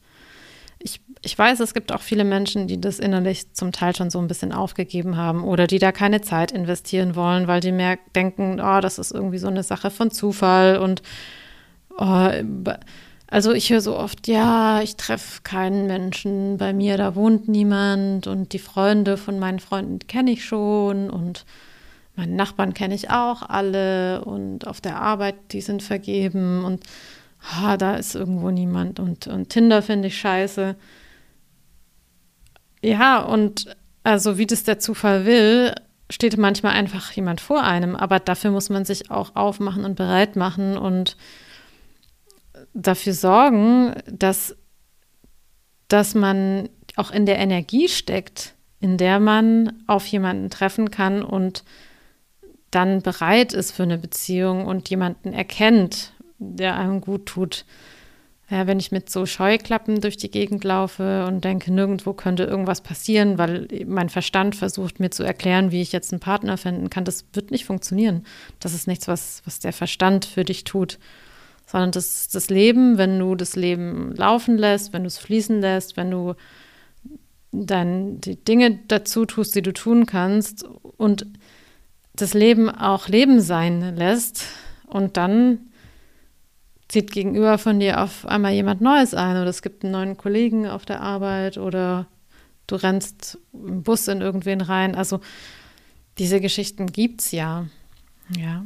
Ich, 0.78 1.00
ich 1.22 1.38
weiß, 1.38 1.60
es 1.60 1.74
gibt 1.74 1.92
auch 1.92 2.00
viele 2.00 2.24
Menschen, 2.24 2.66
die 2.66 2.80
das 2.80 2.98
innerlich 2.98 3.52
zum 3.52 3.72
Teil 3.72 3.94
schon 3.94 4.10
so 4.10 4.18
ein 4.18 4.28
bisschen 4.28 4.52
aufgegeben 4.52 5.16
haben 5.16 5.44
oder 5.44 5.66
die 5.66 5.78
da 5.78 5.92
keine 5.92 6.22
Zeit 6.22 6.52
investieren 6.52 7.14
wollen, 7.16 7.46
weil 7.46 7.60
die 7.60 7.72
mehr 7.72 7.98
denken, 8.14 8.60
oh, 8.60 8.80
das 8.80 8.98
ist 8.98 9.12
irgendwie 9.12 9.38
so 9.38 9.48
eine 9.48 9.62
Sache 9.62 9.90
von 9.90 10.10
Zufall 10.10 10.78
und 10.78 11.02
oh, 11.98 12.30
also 13.30 13.52
ich 13.52 13.70
höre 13.70 13.80
so 13.80 13.96
oft, 13.96 14.26
ja, 14.26 14.80
ich 14.82 14.96
treffe 14.96 15.42
keinen 15.44 15.86
Menschen, 15.86 16.56
bei 16.56 16.72
mir 16.72 16.96
da 16.96 17.14
wohnt 17.14 17.46
niemand 17.46 18.26
und 18.26 18.52
die 18.52 18.58
Freunde 18.58 19.16
von 19.16 19.38
meinen 19.38 19.60
Freunden 19.60 20.00
kenne 20.00 20.32
ich 20.32 20.44
schon 20.44 21.10
und 21.10 21.44
meine 22.16 22.34
Nachbarn 22.34 22.74
kenne 22.74 22.94
ich 22.94 23.10
auch 23.10 23.42
alle 23.42 24.24
und 24.24 24.66
auf 24.66 24.80
der 24.80 24.96
Arbeit, 25.00 25.36
die 25.52 25.60
sind 25.60 25.82
vergeben 25.82 26.64
und 26.64 26.82
ah, 27.42 27.76
da 27.76 27.96
ist 27.96 28.14
irgendwo 28.14 28.50
niemand. 28.50 29.00
Und, 29.00 29.26
und 29.26 29.48
Tinder 29.48 29.82
finde 29.82 30.08
ich 30.08 30.18
scheiße. 30.18 30.76
Ja, 32.82 33.20
und 33.20 33.76
also 34.02 34.38
wie 34.38 34.46
das 34.46 34.64
der 34.64 34.78
Zufall 34.78 35.26
will, 35.26 35.74
steht 36.08 36.36
manchmal 36.36 36.72
einfach 36.72 37.12
jemand 37.12 37.40
vor 37.40 37.62
einem, 37.62 37.94
aber 37.94 38.18
dafür 38.18 38.50
muss 38.50 38.68
man 38.68 38.84
sich 38.84 39.10
auch 39.10 39.36
aufmachen 39.36 39.84
und 39.84 39.94
bereit 39.94 40.36
machen 40.36 40.76
und 40.76 41.16
dafür 42.74 43.12
sorgen, 43.12 43.94
dass, 44.10 44.56
dass 45.88 46.14
man 46.14 46.68
auch 46.96 47.10
in 47.10 47.26
der 47.26 47.38
Energie 47.38 47.88
steckt, 47.88 48.54
in 48.80 48.96
der 48.96 49.20
man 49.20 49.82
auf 49.86 50.06
jemanden 50.06 50.50
treffen 50.50 50.90
kann 50.90 51.22
und 51.22 51.64
dann 52.70 53.02
bereit 53.02 53.52
ist 53.52 53.72
für 53.72 53.82
eine 53.82 53.98
Beziehung 53.98 54.66
und 54.66 54.88
jemanden 54.90 55.32
erkennt, 55.32 56.12
der 56.40 56.76
einem 56.76 57.00
gut 57.00 57.26
tut. 57.26 57.64
Ja, 58.50 58.66
wenn 58.66 58.80
ich 58.80 58.90
mit 58.90 59.08
so 59.08 59.26
Scheuklappen 59.26 60.00
durch 60.00 60.16
die 60.16 60.30
Gegend 60.30 60.64
laufe 60.64 61.24
und 61.26 61.44
denke, 61.44 61.72
nirgendwo 61.72 62.14
könnte 62.14 62.42
irgendwas 62.42 62.80
passieren, 62.80 63.38
weil 63.38 63.68
mein 63.86 64.08
Verstand 64.08 64.56
versucht 64.56 64.98
mir 64.98 65.10
zu 65.10 65.22
erklären, 65.22 65.70
wie 65.70 65.82
ich 65.82 65.92
jetzt 65.92 66.12
einen 66.12 66.18
Partner 66.18 66.56
finden 66.56 66.90
kann, 66.90 67.04
das 67.04 67.26
wird 67.32 67.52
nicht 67.52 67.64
funktionieren. 67.64 68.24
Das 68.58 68.74
ist 68.74 68.88
nichts, 68.88 69.06
was, 69.06 69.42
was 69.44 69.60
der 69.60 69.72
Verstand 69.72 70.24
für 70.24 70.42
dich 70.42 70.64
tut, 70.64 70.98
sondern 71.64 71.92
das 71.92 72.28
das 72.28 72.50
Leben, 72.50 72.98
wenn 72.98 73.20
du 73.20 73.36
das 73.36 73.54
Leben 73.54 74.12
laufen 74.16 74.58
lässt, 74.58 74.92
wenn 74.92 75.04
du 75.04 75.08
es 75.08 75.18
fließen 75.18 75.60
lässt, 75.60 75.96
wenn 75.96 76.10
du 76.10 76.34
dann 77.52 78.20
die 78.20 78.36
Dinge 78.36 78.80
dazu 78.88 79.26
tust, 79.26 79.54
die 79.54 79.62
du 79.62 79.72
tun 79.72 80.06
kannst 80.06 80.64
und 80.96 81.26
das 82.14 82.34
Leben 82.34 82.68
auch 82.68 83.06
Leben 83.06 83.40
sein 83.40 83.94
lässt 83.96 84.44
und 84.86 85.16
dann 85.16 85.69
zieht 86.90 87.12
gegenüber 87.12 87.56
von 87.58 87.78
dir 87.78 88.02
auf 88.02 88.26
einmal 88.26 88.52
jemand 88.52 88.80
Neues 88.80 89.14
ein 89.14 89.36
oder 89.36 89.46
es 89.46 89.62
gibt 89.62 89.84
einen 89.84 89.92
neuen 89.92 90.16
Kollegen 90.16 90.66
auf 90.66 90.84
der 90.84 91.00
Arbeit 91.00 91.56
oder 91.56 92.06
du 92.66 92.74
rennst 92.74 93.38
im 93.52 93.82
Bus 93.84 94.08
in 94.08 94.20
irgendwen 94.20 94.60
rein. 94.60 94.96
Also 94.96 95.20
diese 96.18 96.40
Geschichten 96.40 96.86
gibt 96.86 97.20
es 97.20 97.30
ja. 97.30 97.66
Ja. 98.36 98.64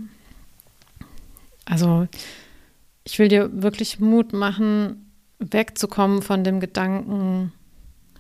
Also 1.66 2.08
ich 3.04 3.18
will 3.18 3.28
dir 3.28 3.62
wirklich 3.62 4.00
Mut 4.00 4.32
machen, 4.32 5.12
wegzukommen 5.38 6.22
von 6.22 6.44
dem 6.44 6.60
Gedanken, 6.60 7.52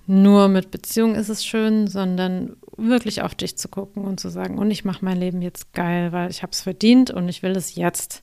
nur 0.06 0.48
mit 0.48 0.70
Beziehung 0.70 1.14
ist 1.14 1.30
es 1.30 1.46
schön, 1.46 1.86
sondern 1.86 2.56
wirklich 2.76 3.22
auf 3.22 3.34
dich 3.34 3.56
zu 3.56 3.68
gucken 3.68 4.04
und 4.04 4.20
zu 4.20 4.28
sagen, 4.28 4.58
und 4.58 4.70
ich 4.70 4.84
mache 4.84 5.02
mein 5.02 5.18
Leben 5.18 5.40
jetzt 5.40 5.72
geil, 5.72 6.12
weil 6.12 6.30
ich 6.30 6.42
habe 6.42 6.52
es 6.52 6.60
verdient 6.60 7.10
und 7.10 7.28
ich 7.30 7.42
will 7.42 7.52
es 7.52 7.74
jetzt. 7.74 8.22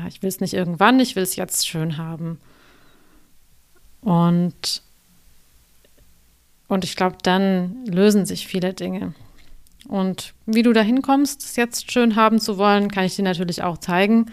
Ja, 0.00 0.08
ich 0.08 0.22
will 0.22 0.28
es 0.28 0.40
nicht 0.40 0.54
irgendwann, 0.54 0.98
ich 0.98 1.14
will 1.14 1.22
es 1.22 1.36
jetzt 1.36 1.68
schön 1.68 1.98
haben. 1.98 2.38
Und, 4.00 4.82
und 6.68 6.84
ich 6.84 6.96
glaube, 6.96 7.18
dann 7.22 7.84
lösen 7.84 8.24
sich 8.24 8.46
viele 8.46 8.72
Dinge. 8.72 9.14
Und 9.88 10.32
wie 10.46 10.62
du 10.62 10.72
dahin 10.72 11.02
kommst, 11.02 11.42
es 11.42 11.56
jetzt 11.56 11.92
schön 11.92 12.16
haben 12.16 12.38
zu 12.38 12.56
wollen, 12.56 12.90
kann 12.90 13.04
ich 13.04 13.16
dir 13.16 13.24
natürlich 13.24 13.62
auch 13.62 13.78
zeigen. 13.78 14.26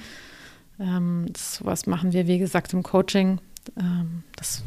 Ähm, 0.79 1.33
sowas 1.35 1.85
machen 1.85 2.13
wir, 2.13 2.27
wie 2.27 2.37
gesagt, 2.37 2.71
im 2.73 2.83
Coaching. 2.83 3.39
Ähm, 3.77 4.23
das 4.35 4.63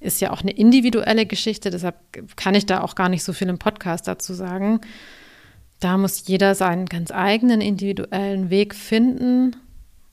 ist 0.00 0.20
ja 0.22 0.30
auch 0.30 0.40
eine 0.40 0.52
individuelle 0.52 1.26
Geschichte, 1.26 1.70
deshalb 1.70 1.96
kann 2.36 2.54
ich 2.54 2.64
da 2.64 2.80
auch 2.80 2.94
gar 2.94 3.10
nicht 3.10 3.22
so 3.22 3.34
viel 3.34 3.48
im 3.48 3.58
Podcast 3.58 4.08
dazu 4.08 4.32
sagen. 4.32 4.80
Da 5.80 5.96
muss 5.96 6.26
jeder 6.26 6.54
seinen 6.54 6.86
ganz 6.86 7.10
eigenen 7.10 7.60
individuellen 7.60 8.50
Weg 8.50 8.74
finden. 8.74 9.56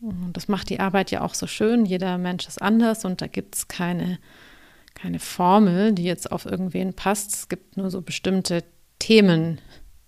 Und 0.01 0.33
das 0.33 0.47
macht 0.47 0.69
die 0.69 0.79
Arbeit 0.79 1.11
ja 1.11 1.21
auch 1.21 1.33
so 1.33 1.47
schön. 1.47 1.85
Jeder 1.85 2.17
Mensch 2.17 2.47
ist 2.47 2.61
anders 2.61 3.05
und 3.05 3.21
da 3.21 3.27
gibt 3.27 3.55
es 3.55 3.67
keine, 3.67 4.19
keine 4.93 5.19
Formel, 5.19 5.93
die 5.93 6.03
jetzt 6.03 6.31
auf 6.31 6.45
irgendwen 6.45 6.93
passt. 6.93 7.33
Es 7.33 7.49
gibt 7.49 7.77
nur 7.77 7.89
so 7.89 8.01
bestimmte 8.01 8.63
Themen, 8.99 9.59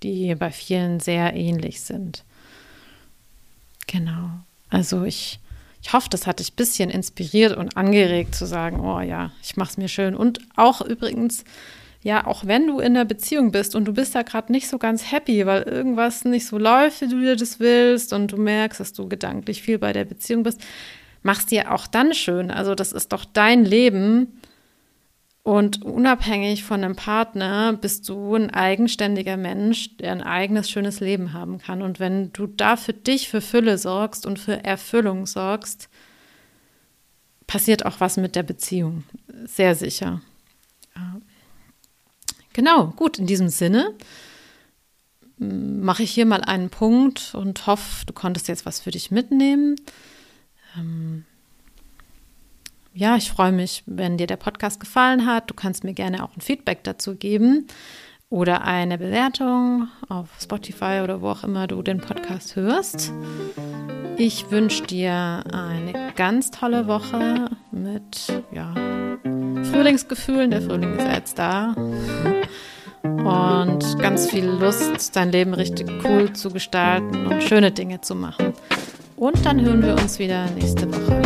die 0.04 0.36
bei 0.36 0.52
vielen 0.52 1.00
sehr 1.00 1.34
ähnlich 1.34 1.82
sind. 1.82 2.24
Genau. 3.88 4.30
Also 4.70 5.04
ich, 5.06 5.40
ich 5.82 5.94
hoffe, 5.94 6.10
das 6.10 6.28
hat 6.28 6.40
dich 6.40 6.52
ein 6.52 6.56
bisschen 6.58 6.90
inspiriert 6.92 7.58
und 7.58 7.78
angeregt 7.78 8.36
zu 8.36 8.46
sagen, 8.46 8.80
oh 8.82 9.00
ja, 9.00 9.32
ich 9.42 9.58
mache 9.58 9.72
es 9.72 9.78
mir 9.78 9.88
schön. 9.88 10.16
Und 10.16 10.40
auch 10.56 10.82
übrigens, 10.82 11.44
ja, 12.08 12.26
auch 12.26 12.46
wenn 12.46 12.68
du 12.68 12.80
in 12.80 12.94
der 12.94 13.04
Beziehung 13.04 13.52
bist 13.52 13.76
und 13.76 13.84
du 13.84 13.92
bist 13.92 14.16
da 14.16 14.22
gerade 14.22 14.50
nicht 14.50 14.70
so 14.70 14.78
ganz 14.78 15.12
happy, 15.12 15.46
weil 15.46 15.64
irgendwas 15.64 16.24
nicht 16.24 16.48
so 16.48 16.58
läuft, 16.58 17.02
wie 17.02 17.10
du 17.10 17.20
dir 17.20 17.36
das 17.36 17.60
willst 17.60 18.14
und 18.14 18.32
du 18.32 18.38
merkst, 18.38 18.80
dass 18.80 18.94
du 18.94 19.10
gedanklich 19.10 19.62
viel 19.62 19.78
bei 19.78 19.92
der 19.92 20.06
Beziehung 20.06 20.44
bist, 20.44 20.62
mach's 21.22 21.48
dir 21.48 21.74
auch 21.74 21.86
dann 21.86 22.14
schön. 22.14 22.50
Also 22.50 22.76
das 22.76 22.94
ist 22.94 23.12
doch 23.12 23.26
dein 23.26 23.66
Leben 23.66 24.40
und 25.44 25.84
unabhängig 25.84 26.64
von 26.64 26.82
einem 26.82 26.96
Partner 26.96 27.74
bist 27.74 28.08
du 28.08 28.36
ein 28.36 28.52
eigenständiger 28.52 29.36
Mensch, 29.36 29.98
der 29.98 30.14
ein 30.14 30.24
eigenes 30.24 30.70
schönes 30.70 31.02
Leben 31.02 31.34
haben 31.34 31.58
kann. 31.58 31.82
Und 31.82 32.00
wenn 32.00 32.32
du 32.32 32.48
da 32.48 32.78
für 32.78 32.94
dich 32.94 33.28
für 33.28 33.42
Fülle 33.42 33.78
sorgst 33.78 34.26
und 34.26 34.40
für 34.40 34.64
Erfüllung 34.64 35.26
sorgst, 35.26 35.90
passiert 37.48 37.86
auch 37.86 38.00
was 38.00 38.16
mit 38.16 38.38
der 38.38 38.44
Beziehung. 38.44 39.04
Sehr 39.46 39.76
sicher. 39.76 40.22
Genau, 42.58 42.88
gut, 42.88 43.20
in 43.20 43.28
diesem 43.28 43.50
Sinne 43.50 43.94
mache 45.38 46.02
ich 46.02 46.10
hier 46.10 46.26
mal 46.26 46.42
einen 46.42 46.72
Punkt 46.72 47.36
und 47.36 47.68
hoffe, 47.68 48.04
du 48.08 48.14
konntest 48.14 48.48
jetzt 48.48 48.66
was 48.66 48.80
für 48.80 48.90
dich 48.90 49.12
mitnehmen. 49.12 49.76
Ähm, 50.76 51.24
ja, 52.96 53.16
ich 53.16 53.30
freue 53.30 53.52
mich, 53.52 53.84
wenn 53.86 54.18
dir 54.18 54.26
der 54.26 54.38
Podcast 54.38 54.80
gefallen 54.80 55.28
hat. 55.28 55.52
Du 55.52 55.54
kannst 55.54 55.84
mir 55.84 55.94
gerne 55.94 56.24
auch 56.24 56.36
ein 56.36 56.42
Feedback 56.42 56.84
dazu 56.84 57.14
geben 57.14 57.68
oder 58.32 58.64
eine 58.64 58.98
Bewertung 58.98 59.90
auf 60.10 60.30
Spotify 60.42 61.02
oder 61.04 61.22
wo 61.22 61.30
auch 61.30 61.44
immer 61.44 61.68
du 61.68 61.84
den 61.84 62.00
Podcast 62.00 62.56
hörst. 62.56 63.14
Ich 64.18 64.50
wünsche 64.50 64.82
dir 64.82 65.44
eine 65.54 66.12
ganz 66.16 66.50
tolle 66.50 66.88
Woche 66.88 67.52
mit 67.72 68.44
ja, 68.52 68.74
Frühlingsgefühlen. 69.68 70.52
Der 70.52 70.62
Frühling 70.62 70.98
ist 70.98 71.08
jetzt 71.08 71.40
da. 71.40 71.76
Und 73.04 74.00
ganz 74.00 74.30
viel 74.30 74.46
Lust, 74.46 75.16
dein 75.16 75.32
Leben 75.32 75.54
richtig 75.54 75.88
cool 76.04 76.34
zu 76.34 76.50
gestalten 76.50 77.28
und 77.28 77.44
schöne 77.44 77.72
Dinge 77.72 78.02
zu 78.02 78.16
machen. 78.16 78.54
Und 79.16 79.46
dann 79.46 79.62
hören 79.62 79.84
wir 79.84 79.94
uns 79.94 80.20
wieder 80.20 80.46
nächste 80.52 80.88
Woche. 80.92 81.22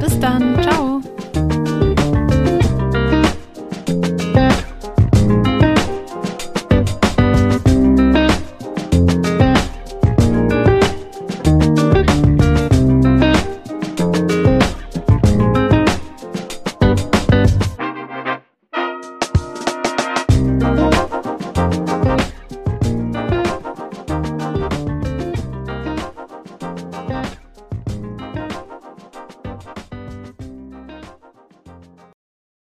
Bis 0.00 0.18
dann. 0.20 0.60
Ciao. 0.62 1.00